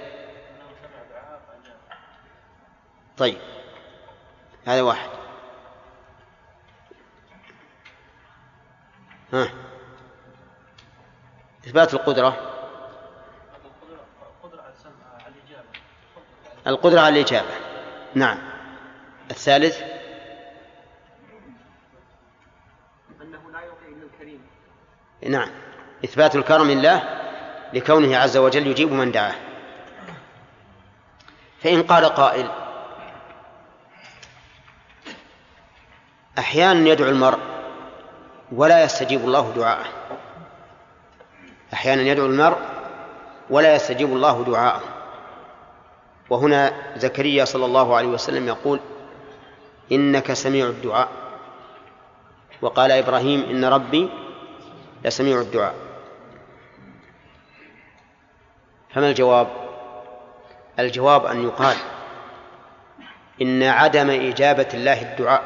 [3.18, 3.38] طيب.
[4.68, 5.10] هذا واحد.
[9.34, 9.50] ها.
[11.68, 12.52] إثبات القدرة.
[16.68, 17.56] القدرة على الإجابة.
[18.16, 18.38] نعم.
[19.32, 19.95] الثالث.
[25.30, 25.50] نعم.
[26.06, 27.04] إثبات الكرم لله
[27.74, 29.36] لكونه عز وجل يجيب من دعاه.
[31.62, 32.50] فإن قال قائل
[36.38, 37.40] أحيانا يدعو المرء
[38.52, 39.86] ولا يستجيب الله دعاءه.
[41.74, 42.58] أحيانا يدعو المرء
[43.50, 44.82] ولا يستجيب الله دعاءه.
[46.30, 48.80] وهنا زكريا صلى الله عليه وسلم يقول
[49.92, 51.10] إنك سميع الدعاء.
[52.62, 54.10] وقال إبراهيم إن ربي
[55.06, 55.76] لسميع الدعاء.
[58.94, 59.48] فما الجواب؟
[60.80, 61.76] الجواب أن يقال
[63.42, 65.44] إن عدم إجابة الله الدعاء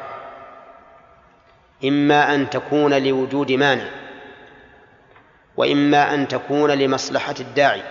[1.84, 3.88] إما أن تكون لوجود مانع
[5.56, 7.82] وإما أن تكون لمصلحة الداعي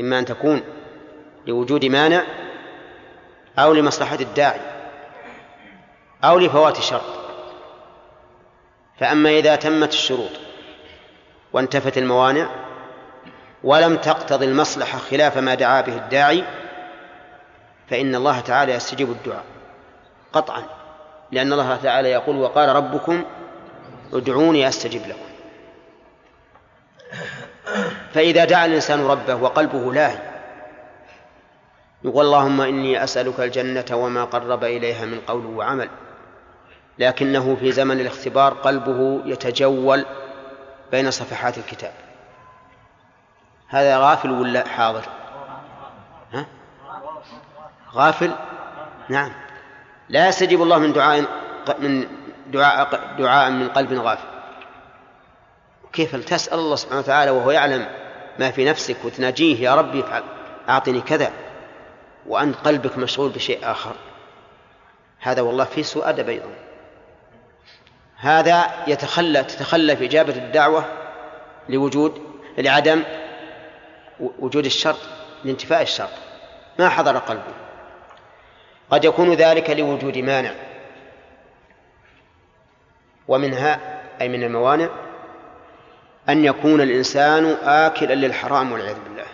[0.00, 0.62] إما أن تكون
[1.46, 2.22] لوجود مانع
[3.58, 4.60] أو لمصلحة الداعي
[6.24, 7.21] أو لفوات شرط
[9.02, 10.30] فأما إذا تمت الشروط
[11.52, 12.48] وانتفت الموانع
[13.64, 16.44] ولم تقتضي المصلحة خلاف ما دعا به الداعي
[17.90, 19.44] فإن الله تعالى يستجيب الدعاء
[20.32, 20.62] قطعا
[21.32, 23.24] لأن الله تعالى يقول وقال ربكم
[24.12, 25.32] ادعوني أستجب لكم.
[28.14, 30.18] فإذا دعا الإنسان ربه وقلبه لاهي
[32.04, 35.88] يقول اللهم إني أسألك الجنة وما قرب إليها من قول وعمل.
[36.98, 40.06] لكنه في زمن الاختبار قلبه يتجول
[40.90, 41.92] بين صفحات الكتاب.
[43.68, 45.04] هذا غافل ولا حاضر؟
[46.32, 46.46] ها؟
[47.94, 48.32] غافل؟
[49.08, 49.32] نعم.
[50.08, 51.24] لا يستجيب الله من دعاء
[51.78, 52.06] من
[52.46, 54.28] دعاء دعاء من قلب غافل.
[55.92, 57.86] كيف تسأل الله سبحانه وتعالى وهو يعلم
[58.38, 60.22] ما في نفسك وتناجيه؟ يا ربي افعل
[60.68, 61.32] أعطني كذا
[62.26, 63.94] وأنت قلبك مشغول بشيء آخر.
[65.20, 66.48] هذا والله في سوء أدب أيضا.
[68.22, 70.84] هذا يتخلى تتخلى في إجابة الدعوة
[71.68, 72.22] لوجود
[72.58, 73.02] لعدم
[74.20, 74.98] وجود الشرط
[75.44, 76.10] لانتفاء الشرط.
[76.78, 77.54] ما حضر قلبه
[78.90, 80.54] قد يكون ذلك لوجود مانع.
[83.28, 83.80] ومنها
[84.20, 84.88] أي من الموانع
[86.28, 89.26] أن يكون الإنسان آكلا للحرام والعياذ بالله.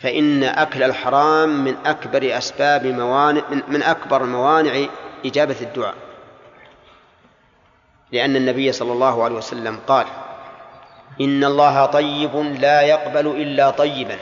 [0.00, 4.86] فإن أكل الحرام من أكبر أسباب موانع من أكبر موانع
[5.24, 6.09] إجابة الدعاء.
[8.12, 10.06] لأن النبي صلى الله عليه وسلم قال
[11.20, 14.18] إن الله طيب لا يقبل إلا طيبا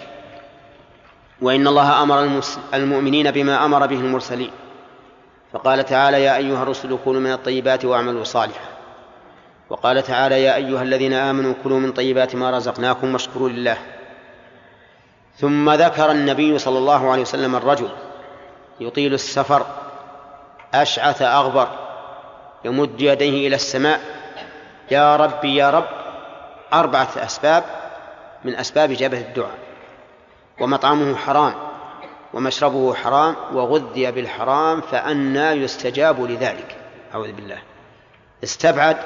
[1.43, 2.43] وإن الله أمر
[2.75, 4.51] المؤمنين بما أمر به المرسلين.
[5.53, 8.69] فقال تعالى يا أيها الرسل كونوا من الطيبات واعملوا صالحا.
[9.71, 13.79] وقال تعالى يا أيها الذين آمنوا كلوا من طيبات ما رزقناكم واشكروا لله.
[15.37, 17.89] ثم ذكر النبي صلى الله عليه وسلم الرجل
[18.81, 19.67] يطيل السفر
[20.75, 21.88] أشعث أغبر.
[22.65, 24.01] يمد يديه إلى السماء.
[24.91, 25.89] يا ربي يا رب
[26.73, 27.65] أربعة أسباب
[28.45, 29.59] من أسباب إجابة الدعاء.
[30.61, 31.55] ومطعمه حرام
[32.35, 36.77] ومشربه حرام وغذي بالحرام فأنى يستجاب لذلك.
[37.15, 37.59] أعوذ بالله.
[38.45, 38.97] استبعد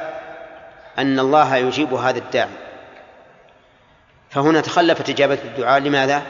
[0.98, 2.48] أن الله يجيب هذا الداعي.
[4.30, 5.80] فهنا تخلفت إجابة الدعاء.
[5.80, 6.22] لماذا؟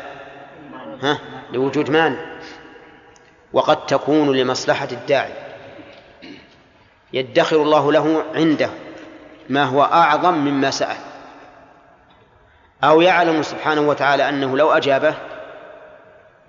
[1.02, 1.18] ها؟
[1.52, 2.18] لوجود مانع.
[3.52, 5.32] وقد تكون لمصلحة الداعي.
[7.12, 8.70] يدخر الله له عنده
[9.48, 10.96] ما هو أعظم مما سأل.
[12.84, 15.14] أو يعلم سبحانه وتعالى أنه لو أجابه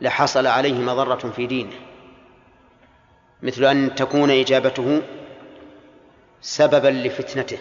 [0.02, 1.76] لحصل عليه مضرة في دينه.
[3.44, 5.02] مثل أن تكون إجابته
[6.42, 7.58] سببا لفتنته.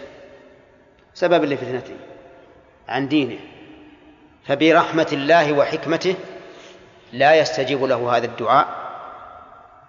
[1.13, 1.95] سببا لفتنته
[2.89, 3.39] عن دينه.
[4.47, 6.15] فبرحمة الله وحكمته
[7.13, 8.67] لا يستجيب له هذا الدعاء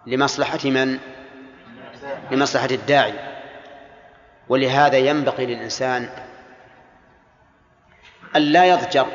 [0.07, 0.99] لمصلحة من؟
[2.31, 3.15] لمصلحة الداعي.
[4.49, 6.09] ولهذا ينبغي للإنسان
[8.37, 9.07] أن لا يضجر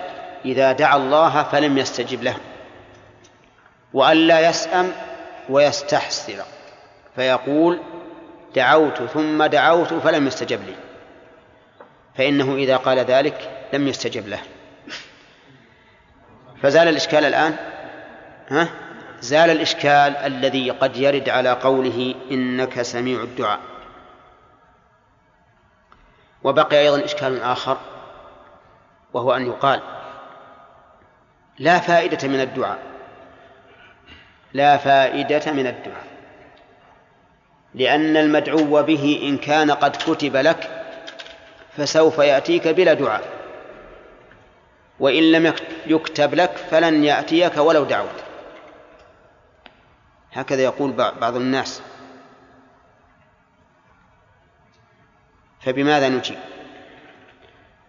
[0.45, 2.35] إذا دعا الله فلم يستجب له
[3.93, 4.91] وأن لا يسأم
[5.49, 6.43] ويستحسر
[7.15, 7.79] فيقول
[8.55, 10.75] دعوت ثم دعوت فلم يستجب لي.
[12.15, 14.39] فإنه إذا قال ذلك لم يستجب له.
[16.61, 17.55] فزال الإشكال الآن؟
[18.49, 18.69] ها؟
[19.21, 23.59] زال الإشكال الذي قد يرد على قوله إنك سميع الدعاء.
[26.43, 27.77] وبقي أيضا إشكال آخر
[29.13, 29.81] وهو أن يقال
[31.59, 32.79] لا فائدة من الدعاء.
[34.53, 36.07] لا فائدة من الدعاء.
[37.73, 40.85] لأن المدعو به إن كان قد كتب لك
[41.77, 43.23] فسوف يأتيك بلا دعاء.
[44.99, 45.53] وإن لم
[45.87, 48.28] يكتب لك فلن يأتيك ولو دعوت.
[50.33, 51.81] هكذا يقول بعض الناس.
[55.61, 56.39] فبماذا نجيب؟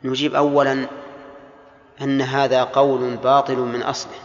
[0.05, 0.87] نجيب اولا
[2.01, 4.19] أن هذا قول باطل من أصله.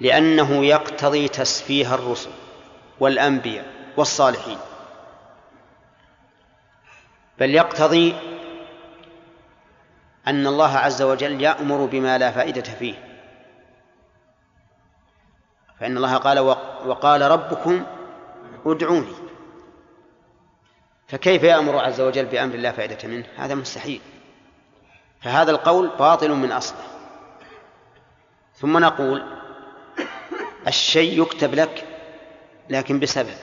[0.00, 2.30] لأنه يقتضي تسفيه الرسل
[3.00, 3.66] والأنبياء
[3.96, 4.58] والصالحين.
[7.38, 8.14] بل يقتضي
[10.26, 13.11] أن الله عز وجل يأمر بما لا فائدة فيه.
[15.82, 16.38] فإن الله قال
[16.86, 17.86] وقال ربكم
[18.66, 19.12] ادعوني.
[21.08, 24.00] فكيف يأمر عز وجل بأمر لا فائدة منه؟ هذا مستحيل.
[25.20, 26.82] فهذا القول باطل من أصله.
[28.54, 29.22] ثم نقول
[30.66, 31.84] الشيء يكتب لك
[32.70, 33.36] لكن بسبب.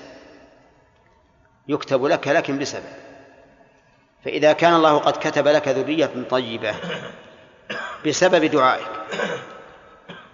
[1.67, 2.93] يكتب لك لكن بسبب.
[4.25, 6.75] فإذا كان الله قد كتب لك ذرية طيبة
[8.05, 8.87] بسبب دعائك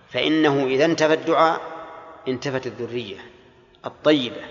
[0.09, 1.74] فإنه إذا انتفى الدعاء
[2.27, 3.17] انتفت الذرية
[3.85, 4.41] الطيبة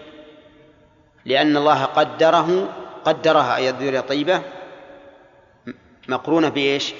[1.25, 2.69] لأن الله قدره
[3.05, 4.43] قدرها أي الذرية طيبة
[6.09, 6.95] مقرونة بإيش؟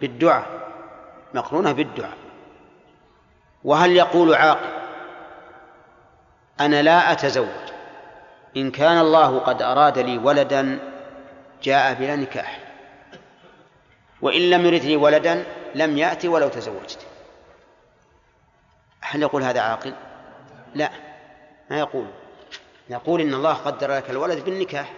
[0.00, 0.46] بالدعاء
[1.34, 2.16] مقرونة بالدعاء
[3.64, 4.82] وهل يقول عاقل
[6.60, 7.46] أنا لا أتزوج
[8.56, 10.78] إن كان الله قد أراد لي ولدا
[11.62, 12.58] جاء بلا نكاح
[14.22, 15.44] وإن لم يرد لي ولدا
[15.74, 17.06] لم يأتي ولو تزوجت
[19.02, 19.94] هل يقول هذا عاقل؟
[20.74, 20.90] لا
[21.70, 22.06] ما يقول
[22.90, 24.92] نقول إن الله قدر لك الولد بالنكاح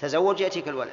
[0.00, 0.92] تزوج يأتيك الولد